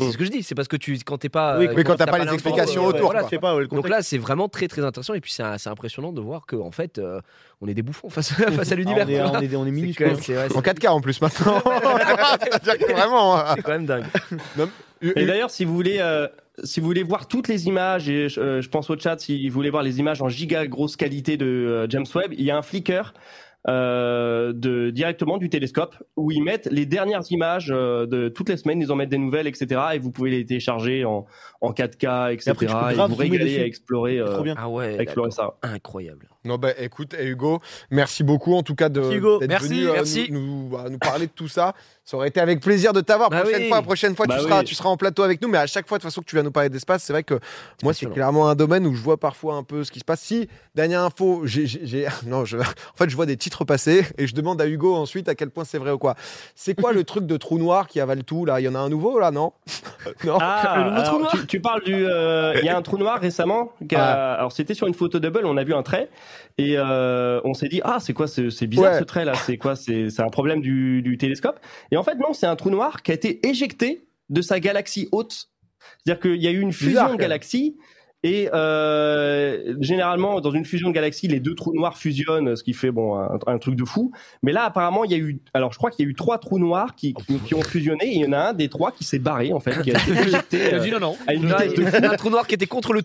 Non, 0.00 0.06
c'est 0.06 0.12
ce 0.12 0.16
que 0.16 0.24
je 0.24 0.30
dis, 0.30 0.42
c'est 0.42 0.54
parce 0.54 0.68
que 0.68 0.76
tu 0.78 0.98
quand 1.04 1.18
t'es 1.18 1.28
pas. 1.28 1.58
Oui, 1.58 1.66
euh, 1.68 1.74
mais 1.76 1.84
quand 1.84 1.96
t'as 1.96 2.06
pas 2.06 2.18
les 2.24 2.32
explications 2.32 2.86
euh, 2.86 2.88
autour, 2.88 3.10
voilà, 3.10 3.24
quoi. 3.24 3.38
Pas, 3.38 3.54
ouais, 3.56 3.60
le 3.62 3.68
donc 3.68 3.86
là, 3.90 4.00
c'est 4.02 4.16
vraiment 4.16 4.48
très 4.48 4.68
très 4.68 4.82
intéressant 4.82 5.12
et 5.12 5.20
puis 5.20 5.30
c'est 5.32 5.42
c'est 5.58 5.68
impressionnant 5.68 6.12
de 6.12 6.20
voir 6.22 6.46
qu'en 6.46 6.70
fait, 6.70 6.96
euh, 6.98 7.20
on 7.60 7.68
est 7.68 7.74
des 7.74 7.82
bouffons 7.82 8.08
face, 8.08 8.32
face 8.32 8.70
à 8.70 8.72
Ah, 8.72 8.74
l'univers. 8.76 9.06
on 9.06 9.10
est- 9.10 9.20
on 9.20 9.40
est- 9.42 9.56
on 9.56 9.62
est 9.66 9.66
C'est 9.66 9.70
minuscules. 9.72 10.06
quand 10.06 10.12
même- 10.14 10.22
c'est- 10.22 10.36
ouais, 10.36 10.56
En 10.56 10.62
4K 10.62 10.88
en 10.88 11.00
plus 11.02 11.20
maintenant. 11.20 11.58
Vraiment. 12.88 13.38
euh, 13.38 13.42
c'est 13.56 13.62
quand 13.62 13.72
même 13.72 13.86
dingue. 13.86 14.04
Et 15.02 15.24
d'ailleurs, 15.26 15.50
si 15.50 15.64
vous 15.64 15.74
voulez, 15.74 15.98
euh, 16.00 16.26
si 16.64 16.80
vous 16.80 16.86
voulez 16.86 17.04
voir 17.04 17.28
toutes 17.28 17.46
les 17.48 17.68
images, 17.68 18.08
et 18.08 18.28
je, 18.28 18.40
euh, 18.40 18.62
je 18.62 18.68
pense 18.68 18.90
au 18.90 18.98
chat, 18.98 19.16
si 19.20 19.48
vous 19.48 19.54
voulez 19.54 19.70
voir 19.70 19.82
les 19.84 20.00
images 20.00 20.20
en 20.22 20.28
giga 20.28 20.66
grosse 20.66 20.96
qualité 20.96 21.36
de 21.36 21.46
euh, 21.46 21.86
James 21.88 22.06
Webb, 22.14 22.32
il 22.36 22.44
y 22.44 22.50
a 22.50 22.56
un 22.56 22.62
Flickr 22.62 23.14
euh, 23.66 24.52
de 24.52 24.90
directement 24.90 25.36
du 25.36 25.48
télescope 25.50 25.96
où 26.16 26.30
ils 26.30 26.42
mettent 26.42 26.68
les 26.70 26.86
dernières 26.86 27.24
images 27.30 27.70
euh, 27.74 28.06
de 28.06 28.28
toutes 28.28 28.48
les 28.48 28.56
semaines, 28.56 28.80
ils 28.80 28.92
en 28.92 28.96
mettent 28.96 29.08
des 29.08 29.18
nouvelles, 29.18 29.48
etc. 29.48 29.80
Et 29.94 29.98
vous 29.98 30.12
pouvez 30.12 30.30
les 30.30 30.46
télécharger 30.46 31.04
en, 31.04 31.26
en 31.60 31.72
4K, 31.72 32.32
etc. 32.32 32.54
Et 32.60 32.66
après, 32.66 32.94
vous 32.94 33.14
régaler 33.16 33.58
à 33.58 33.66
explorer, 33.66 34.22
C'est 34.24 34.48
euh. 34.48 34.54
Ah 34.56 34.68
ouais, 34.68 34.98
à 34.98 35.02
explorer 35.02 35.32
ça. 35.32 35.56
incroyable. 35.62 36.28
Non, 36.44 36.56
bah 36.56 36.70
écoute, 36.78 37.14
et 37.14 37.26
Hugo, 37.26 37.60
merci 37.90 38.22
beaucoup 38.22 38.54
en 38.54 38.62
tout 38.62 38.74
cas 38.76 38.88
de, 38.88 39.02
Hugo. 39.12 39.40
Merci, 39.48 39.68
venu 39.68 39.88
euh, 39.88 39.92
merci. 39.92 40.28
Nous, 40.30 40.40
nous- 40.40 40.68
bah, 40.68 40.84
nous 40.88 40.98
parler 40.98 41.26
de 41.26 41.32
tout 41.32 41.48
ça. 41.48 41.74
Ça 42.04 42.16
aurait 42.16 42.28
été 42.28 42.40
avec 42.40 42.60
plaisir 42.60 42.92
de 42.92 43.00
t'avoir. 43.00 43.28
Bah 43.28 43.40
prochaine 43.42 43.62
oui. 43.62 43.68
fois, 43.68 43.82
prochaine 43.82 44.16
fois, 44.16 44.24
Bah 44.26 44.36
tu, 44.38 44.42
seras, 44.44 44.62
tu 44.64 44.74
seras 44.74 44.88
en 44.88 44.96
plateau 44.96 45.22
avec 45.24 45.42
nous. 45.42 45.48
Mais 45.48 45.58
à 45.58 45.66
chaque 45.66 45.86
fois, 45.88 45.98
de 45.98 46.02
toute 46.02 46.10
façon, 46.10 46.22
que 46.22 46.26
tu 46.26 46.36
viens 46.36 46.42
nous 46.44 46.52
parler 46.52 46.70
d'espace, 46.70 47.02
c'est 47.02 47.12
vrai 47.12 47.22
que 47.24 47.38
moi, 47.82 47.92
c'est 47.92 48.06
clairement 48.10 48.48
un 48.48 48.54
domaine 48.54 48.86
où 48.86 48.94
je 48.94 49.02
vois 49.02 49.18
parfois 49.18 49.56
un 49.56 49.62
peu 49.64 49.82
ce 49.84 49.90
qui 49.90 49.98
se 49.98 50.04
passe. 50.04 50.20
Si, 50.20 50.48
dernière 50.74 51.02
info, 51.02 51.42
j'ai, 51.44 52.06
non, 52.26 52.44
je, 52.44 52.56
en 52.56 52.62
fait, 52.96 53.10
je 53.10 53.16
vois 53.16 53.26
des 53.26 53.36
titre 53.36 53.64
passé 53.64 54.06
et 54.16 54.26
je 54.26 54.34
demande 54.34 54.62
à 54.62 54.66
Hugo 54.66 54.94
ensuite 54.94 55.28
à 55.28 55.34
quel 55.34 55.50
point 55.50 55.64
c'est 55.64 55.78
vrai 55.78 55.90
ou 55.90 55.98
quoi. 55.98 56.14
C'est 56.54 56.74
quoi 56.80 56.92
le 56.92 57.04
truc 57.04 57.26
de 57.26 57.36
trou 57.36 57.58
noir 57.58 57.88
qui 57.88 58.00
avale 58.00 58.22
tout 58.24 58.44
là? 58.46 58.60
Il 58.60 58.64
y 58.64 58.68
en 58.68 58.74
a 58.76 58.78
un 58.78 58.88
nouveau 58.88 59.18
là, 59.18 59.30
non? 59.32 59.52
Non. 60.24 60.38
Ah, 60.40 60.74
Le 60.78 60.90
nouveau 60.90 61.02
trou 61.02 61.18
noir? 61.18 61.32
tu, 61.32 61.46
tu 61.46 61.60
parles 61.60 61.82
du. 61.84 62.06
euh, 62.06 62.54
Il 62.58 62.64
y 62.64 62.68
a 62.70 62.76
un 62.76 62.82
trou 62.82 62.96
noir 62.96 63.20
récemment. 63.20 63.72
a- 63.94 64.34
Alors 64.34 64.52
c'était 64.52 64.72
sur 64.74 64.86
une 64.86 64.94
photo 64.94 65.18
double, 65.18 65.42
on 65.44 65.56
a 65.56 65.64
vu 65.64 65.74
un 65.74 65.82
trait 65.82 66.08
et 66.58 66.74
euh, 66.76 67.40
on 67.44 67.54
s'est 67.54 67.68
dit 67.68 67.80
ah 67.84 67.98
c'est 68.00 68.12
quoi 68.12 68.26
ce- 68.26 68.50
c'est 68.50 68.66
bizarre 68.66 68.92
Ouais. 68.92 68.98
ce 68.98 69.04
trait 69.04 69.24
là, 69.24 69.34
c'est 69.34 69.56
quoi? 69.58 69.76
C'est 69.76 70.10
c'est 70.10 70.22
un 70.22 70.28
problème 70.28 70.60
du, 70.60 71.02
du 71.02 71.18
télescope? 71.18 71.60
Et 71.90 71.96
en 71.96 72.02
fait 72.02 72.16
non, 72.16 72.32
c'est 72.32 72.46
un 72.46 72.56
trou 72.56 72.70
noir 72.70 73.02
qui 73.02 73.10
a 73.10 73.14
été 73.14 73.46
éjecté 73.46 74.08
de 74.28 74.42
sa 74.42 74.60
galaxie 74.60 75.08
haute. 75.12 75.46
C'est-à-dire 76.04 76.20
qu'il 76.20 76.42
y 76.42 76.46
a 76.48 76.50
eu 76.50 76.60
une 76.60 76.72
fusion 76.72 76.90
Bizarre, 76.90 77.12
de 77.12 77.16
galaxies. 77.16 77.76
Et 78.24 78.48
euh, 78.52 79.76
généralement, 79.80 80.40
dans 80.40 80.50
une 80.50 80.64
fusion 80.64 80.88
de 80.88 80.94
galaxies, 80.94 81.28
les 81.28 81.38
deux 81.38 81.54
trous 81.54 81.72
noirs 81.72 81.96
fusionnent, 81.96 82.56
ce 82.56 82.64
qui 82.64 82.72
fait 82.72 82.90
bon 82.90 83.16
un, 83.16 83.38
un 83.46 83.58
truc 83.58 83.76
de 83.76 83.84
fou. 83.84 84.10
Mais 84.42 84.50
là, 84.50 84.64
apparemment, 84.64 85.04
il 85.04 85.12
y 85.12 85.14
a 85.14 85.18
eu, 85.18 85.40
alors 85.54 85.72
je 85.72 85.78
crois 85.78 85.90
qu'il 85.90 86.04
y 86.04 86.08
a 86.08 86.10
eu 86.10 86.14
trois 86.14 86.38
trous 86.38 86.58
noirs 86.58 86.96
qui, 86.96 87.14
qui, 87.14 87.38
qui 87.38 87.54
ont 87.54 87.62
fusionné. 87.62 88.06
Et 88.06 88.14
il 88.16 88.20
y 88.22 88.26
en 88.26 88.32
a 88.32 88.48
un 88.48 88.52
des 88.54 88.68
trois 88.68 88.90
qui 88.90 89.04
s'est 89.04 89.20
barré 89.20 89.52
en 89.52 89.60
fait, 89.60 89.80
qui 89.82 89.92
a 89.94 89.98
été 90.00 90.10
éjecté 90.28 90.58
Il 90.68 90.74
a 90.74 90.78
euh, 90.78 90.80
dit 90.80 90.90
non, 90.90 91.00
non. 91.00 91.16
à 91.28 91.34
une 91.34 91.46
vitesse 91.46 91.74
de 91.74 91.82
il 91.82 92.02
y 92.02 92.06
a 92.06 92.10
un 92.12 92.16
trou 92.16 92.30
noir 92.30 92.46
qui 92.46 92.54
était 92.54 92.66
contre 92.66 92.92
le 92.92 92.98
est 92.98 93.02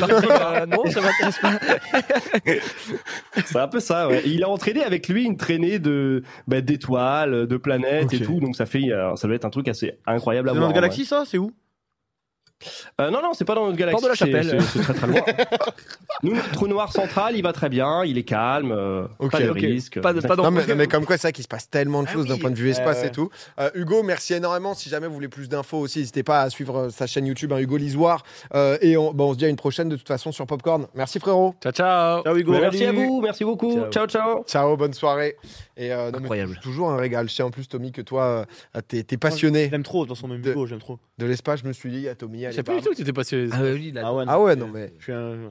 parti. 0.00 0.26
euh, 0.30 0.66
non, 0.66 0.84
ça 0.90 1.00
m'intéresse 1.00 1.38
pas. 1.38 1.58
C'est 3.44 3.58
un 3.58 3.68
peu 3.68 3.80
ça. 3.80 4.08
Ouais. 4.08 4.22
Et 4.26 4.30
il 4.30 4.42
a 4.42 4.48
entraîné 4.48 4.82
avec 4.82 5.08
lui 5.08 5.24
une 5.24 5.36
traînée 5.36 5.78
de 5.78 6.22
bah, 6.48 6.60
d'étoiles, 6.60 7.46
de 7.46 7.56
planètes 7.56 8.12
et 8.12 8.20
tout. 8.20 8.40
Donc 8.40 8.56
ça 8.56 8.66
fait, 8.66 8.90
euh, 8.92 9.14
ça 9.16 9.28
doit 9.28 9.36
être 9.36 9.44
un 9.44 9.50
truc 9.50 9.68
assez 9.68 9.98
incroyable 10.06 10.48
à 10.48 10.52
C'est 10.52 10.58
voir. 10.58 10.68
dans 10.70 10.72
en 10.72 10.74
galaxie, 10.74 11.04
ça? 11.04 11.24
C'est 11.26 11.38
où? 11.38 11.52
Euh, 13.00 13.10
non, 13.10 13.20
non, 13.22 13.32
c'est 13.34 13.44
pas 13.44 13.54
dans 13.54 13.66
notre 13.66 13.76
galaxie. 13.76 14.02
de 14.02 14.08
la 14.08 14.14
c'est- 14.14 14.24
Chapelle. 14.26 14.62
C'est 14.62 14.80
très 14.80 14.94
très 14.94 15.06
loin. 15.06 15.20
Nous, 16.22 16.34
notre 16.34 16.50
trou 16.52 16.66
noir 16.68 16.90
central, 16.92 17.36
il 17.36 17.42
va 17.42 17.52
très 17.52 17.68
bien, 17.68 18.02
il 18.04 18.16
est 18.16 18.22
calme, 18.22 18.72
euh, 18.72 19.06
pas 19.30 19.40
de 19.40 19.50
risque. 19.50 20.00
Pas 20.00 20.12
de, 20.14 20.20
pas 20.20 20.36
Non 20.36 20.50
mais, 20.50 20.86
comme 20.86 21.04
quoi, 21.04 21.16
c'est 21.18 21.28
vrai 21.28 21.32
qu'il 21.32 21.44
se 21.44 21.48
passe 21.48 21.68
tellement 21.68 22.02
de 22.02 22.08
Ah 22.08 22.12
choses 22.12 22.26
d'un 22.26 22.38
point 22.38 22.50
de 22.50 22.56
vue 22.56 22.70
espace 22.70 23.00
ouais. 23.02 23.08
et 23.08 23.10
tout. 23.10 23.28
Euh, 23.60 23.70
Hugo, 23.74 24.02
merci 24.02 24.34
énormément. 24.34 24.74
Si 24.74 24.88
jamais 24.88 25.06
vous 25.06 25.14
voulez 25.14 25.28
plus 25.28 25.48
d'infos 25.48 25.78
aussi, 25.78 25.98
n'hésitez 25.98 26.22
pas 26.22 26.40
à 26.42 26.50
suivre 26.50 26.76
euh, 26.78 26.90
sa 26.90 27.06
chaîne 27.06 27.26
YouTube, 27.26 27.52
hein, 27.52 27.58
Hugo 27.58 27.76
Lisoire. 27.76 28.22
Euh, 28.54 28.78
et 28.80 28.96
on, 28.96 29.12
bon, 29.12 29.30
on 29.30 29.32
se 29.34 29.38
dit 29.38 29.44
à 29.44 29.48
une 29.48 29.56
prochaine 29.56 29.88
de 29.88 29.96
toute 29.96 30.08
façon 30.08 30.32
sur 30.32 30.46
Popcorn. 30.46 30.86
Merci 30.94 31.18
frérot. 31.18 31.54
Ciao, 31.62 31.72
ciao. 31.72 32.22
Ciao 32.22 32.36
Hugo. 32.36 32.52
Merci 32.52 32.84
à 32.86 32.92
vous, 32.92 33.20
merci 33.20 33.44
beaucoup. 33.44 33.74
Ciao. 33.74 33.90
ciao. 33.90 34.06
ciao. 34.06 34.44
Ciao, 34.44 34.76
bonne 34.76 34.94
soirée. 34.94 35.36
Et 35.76 35.92
euh, 35.92 36.06
non, 36.06 36.12
mais 36.12 36.24
Incroyable. 36.24 36.58
toujours 36.62 36.90
un 36.90 36.96
régal. 36.96 37.28
Je 37.28 37.34
sais 37.34 37.42
en 37.42 37.50
plus, 37.50 37.68
Tommy, 37.68 37.92
que 37.92 38.00
toi, 38.00 38.46
euh, 38.76 38.80
t'es 38.88 39.04
passionné 39.18 39.68
J'aime 39.70 39.82
trop, 39.82 40.04
de 40.04 40.08
toute 40.08 40.16
façon, 40.16 40.28
même 40.28 40.40
Hugo, 40.44 40.66
j'aime 40.66 40.78
trop. 40.78 40.98
de 41.18 41.26
l'espace. 41.26 41.60
Je 41.60 41.68
me 41.68 41.72
suis 41.74 41.90
dit, 41.90 42.08
à 42.08 42.14
Tommy, 42.14 42.45
Je 42.50 42.56
sais 42.56 42.62
pas 42.62 42.76
du 42.76 42.82
tout 42.82 42.90
que 42.90 42.96
tu 42.96 43.02
étais 43.02 43.12
passionné. 43.12 43.48
Ah 43.52 43.62
oui, 43.62 43.92
là, 43.92 44.02
Ah 44.04 44.14
ouais, 44.14 44.24
Ah 44.26 44.40
ouais, 44.40 44.56
non, 44.56 44.68
mais- 44.68 44.92
Je 44.98 45.02
suis 45.04 45.12
un, 45.12 45.50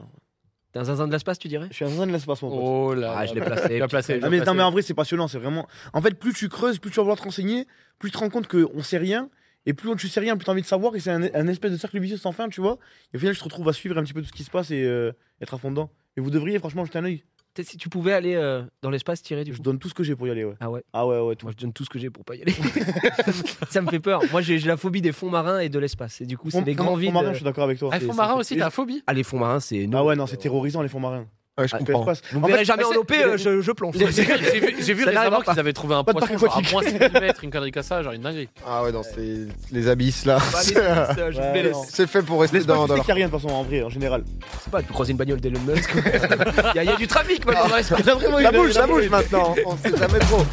T'es 0.72 0.80
un 0.80 0.84
zinzin 0.84 1.06
de 1.06 1.12
l'espace, 1.12 1.38
tu 1.38 1.48
dirais? 1.48 1.68
je 1.70 1.74
suis 1.74 1.84
un 1.84 1.88
zinzin 1.88 2.06
de 2.06 2.12
l'espace, 2.12 2.42
mon 2.42 2.50
pote. 2.50 2.58
Oh 2.62 2.94
là. 2.94 3.14
Ah, 3.16 3.20
là 3.24 3.26
je 3.30 3.34
l'ai 3.34 3.40
placé. 3.40 3.78
Placé. 3.88 4.20
Ah, 4.22 4.28
mais, 4.28 4.40
non, 4.40 4.54
mais 4.54 4.62
en 4.62 4.70
vrai, 4.70 4.82
c'est 4.82 4.94
passionnant, 4.94 5.26
c'est 5.28 5.38
vraiment. 5.38 5.66
En 5.94 6.02
fait, 6.02 6.12
plus 6.18 6.32
tu 6.34 6.48
creuses, 6.48 6.78
plus 6.78 6.90
tu 6.90 6.96
vas 6.96 7.02
vouloir 7.02 7.18
te 7.18 7.22
renseigner, 7.24 7.66
plus 7.98 8.10
tu 8.10 8.14
te 8.14 8.18
rends 8.18 8.28
compte 8.30 8.46
qu'on 8.48 8.82
sait 8.82 8.98
rien, 8.98 9.30
et 9.64 9.72
plus 9.72 9.94
tu 9.96 10.08
sais 10.08 10.20
rien, 10.20 10.36
plus 10.36 10.44
tu 10.44 10.50
as 10.50 10.52
envie 10.52 10.62
de 10.62 10.66
savoir, 10.66 10.94
et 10.94 11.00
c'est 11.00 11.10
un, 11.10 11.22
un 11.34 11.48
espèce 11.48 11.72
de 11.72 11.76
cercle 11.78 11.98
vicieux 11.98 12.18
sans 12.18 12.32
fin, 12.32 12.48
tu 12.48 12.60
vois. 12.60 12.78
Et 13.12 13.16
au 13.16 13.18
final, 13.20 13.34
je 13.34 13.38
te 13.38 13.44
retrouve 13.44 13.68
à 13.68 13.72
suivre 13.72 13.96
un 13.98 14.02
petit 14.02 14.12
peu 14.12 14.20
tout 14.20 14.28
ce 14.28 14.32
qui 14.32 14.44
se 14.44 14.50
passe 14.50 14.70
et 14.70 14.82
euh, 14.84 15.12
être 15.40 15.54
à 15.54 15.58
fond 15.58 15.70
dedans. 15.70 15.90
Et 16.16 16.20
vous 16.20 16.30
devriez, 16.30 16.58
franchement, 16.58 16.84
jeter 16.84 16.98
un 16.98 17.04
œil. 17.04 17.24
Peut-être 17.56 17.70
si 17.70 17.78
tu 17.78 17.88
pouvais 17.88 18.12
aller 18.12 18.34
euh, 18.34 18.62
dans 18.82 18.90
l'espace, 18.90 19.22
tirer 19.22 19.42
du 19.42 19.52
Je 19.52 19.56
coup. 19.56 19.62
donne 19.62 19.78
tout 19.78 19.88
ce 19.88 19.94
que 19.94 20.02
j'ai 20.04 20.14
pour 20.14 20.28
y 20.28 20.30
aller, 20.30 20.44
ouais. 20.44 20.52
Ah 20.60 20.70
ouais. 20.70 20.82
Ah 20.92 21.06
ouais, 21.06 21.18
ouais, 21.20 21.36
tout. 21.36 21.46
Moi, 21.46 21.54
je 21.56 21.62
donne 21.64 21.72
tout 21.72 21.84
ce 21.84 21.88
que 21.88 21.98
j'ai 21.98 22.10
pour 22.10 22.22
pas 22.22 22.34
y 22.36 22.42
aller. 22.42 22.52
ça 23.70 23.80
me 23.80 23.88
fait 23.88 23.98
peur. 23.98 24.20
Moi, 24.30 24.42
j'ai 24.42 24.58
j'ai 24.58 24.68
la 24.68 24.76
phobie 24.76 25.00
des 25.00 25.12
fonds 25.12 25.30
marins 25.30 25.60
et 25.60 25.70
de 25.70 25.78
l'espace. 25.78 26.20
Et 26.20 26.26
du 26.26 26.36
coup, 26.36 26.50
c'est 26.50 26.60
des 26.62 26.74
grands 26.74 26.96
vides. 26.96 27.14
marin, 27.14 27.30
je 27.32 27.36
suis 27.36 27.44
d'accord 27.44 27.64
avec 27.64 27.78
toi. 27.78 27.88
Ah, 27.92 27.98
fond 27.98 28.06
C'est- 28.10 28.16
marin 28.16 28.34
c'est- 28.34 28.40
aussi, 28.40 28.56
t'as 28.58 28.68
phobie? 28.70 29.02
Ah, 29.06 29.14
les 29.14 29.22
fonds 29.22 29.38
marins, 29.38 29.60
c'est. 29.60 29.88
Ah 29.92 30.04
ouais, 30.04 30.16
non, 30.16 30.26
c'est 30.26 30.36
terrorisant, 30.36 30.82
les 30.82 30.88
fonds 30.88 31.00
marins. 31.00 31.26
Ouais, 31.58 31.66
je 31.66 31.74
Ah, 31.74 31.78
comprends. 31.78 31.98
L'espace. 32.00 32.20
Vous 32.32 32.38
En 32.38 32.42
me 32.42 32.48
verrez 32.48 32.64
jamais 32.66 32.84
en 32.84 32.90
c'est- 32.92 32.98
OP, 32.98 33.12
euh, 33.12 33.36
je, 33.38 33.62
je 33.62 33.72
plonge. 33.72 33.94
J'ai 33.96 34.04
vu, 34.60 34.76
j'ai 34.78 34.92
vu 34.92 35.04
récemment 35.04 35.40
qu'ils 35.40 35.58
avaient 35.58 35.72
trouvé 35.72 35.94
un 35.94 36.04
Pas 36.04 36.12
de 36.12 36.18
poisson 36.18 36.36
genre 36.36 36.58
à 36.58 36.60
moins 36.70 36.82
6 36.82 36.94
mètres, 36.98 37.44
une 37.44 37.50
connerie 37.50 37.72
comme 37.72 37.82
ça, 37.82 38.02
genre 38.02 38.12
une 38.12 38.20
dinguerie. 38.20 38.50
Ah 38.66 38.82
ouais, 38.82 38.92
non, 38.92 39.00
c'est 39.02 39.46
les 39.72 39.88
abysses 39.88 40.26
là. 40.26 40.36
Pas 40.36 40.62
les 40.62 40.76
abysses, 40.76 41.18
euh, 41.18 41.30
je 41.32 41.38
Ouais, 41.40 41.52
vais 41.54 41.62
les- 41.62 41.70
non. 41.70 41.82
C'est 41.88 42.06
fait 42.06 42.20
pour 42.20 42.42
rester 42.42 42.58
L'espace, 42.58 42.76
dans, 42.76 42.82
tu 42.84 42.88
dans 42.88 42.94
sais 42.94 42.96
leur 42.98 43.04
qu'il 43.06 43.14
n'y 43.14 43.22
a 43.22 43.24
rien 43.24 43.26
de 43.28 43.32
toute 43.32 43.40
façon, 43.42 43.54
en 43.54 43.62
vrai, 43.62 43.82
en 43.82 43.88
général. 43.88 44.22
Je 44.58 44.64
sais 44.64 44.70
pas, 44.70 44.80
tu 44.82 44.86
peux 44.88 44.92
croiser 44.92 45.12
une 45.12 45.16
bagnole 45.16 45.40
d'Elon 45.40 45.60
Musk. 45.66 45.90
Il 45.96 46.76
y, 46.76 46.78
a- 46.78 46.82
il 46.84 46.90
y 46.90 46.92
a 46.92 46.96
du 46.96 47.06
trafic 47.06 47.46
maintenant 47.46 47.68
dans 47.68 47.76
l'espace. 47.76 48.02
Ça 48.04 48.52
bouge, 48.52 48.72
ça 48.72 48.86
bouge 48.86 49.08
maintenant. 49.08 49.54
On 49.64 49.76
sait 49.78 49.96
jamais 49.96 50.18
trop. 50.18 50.44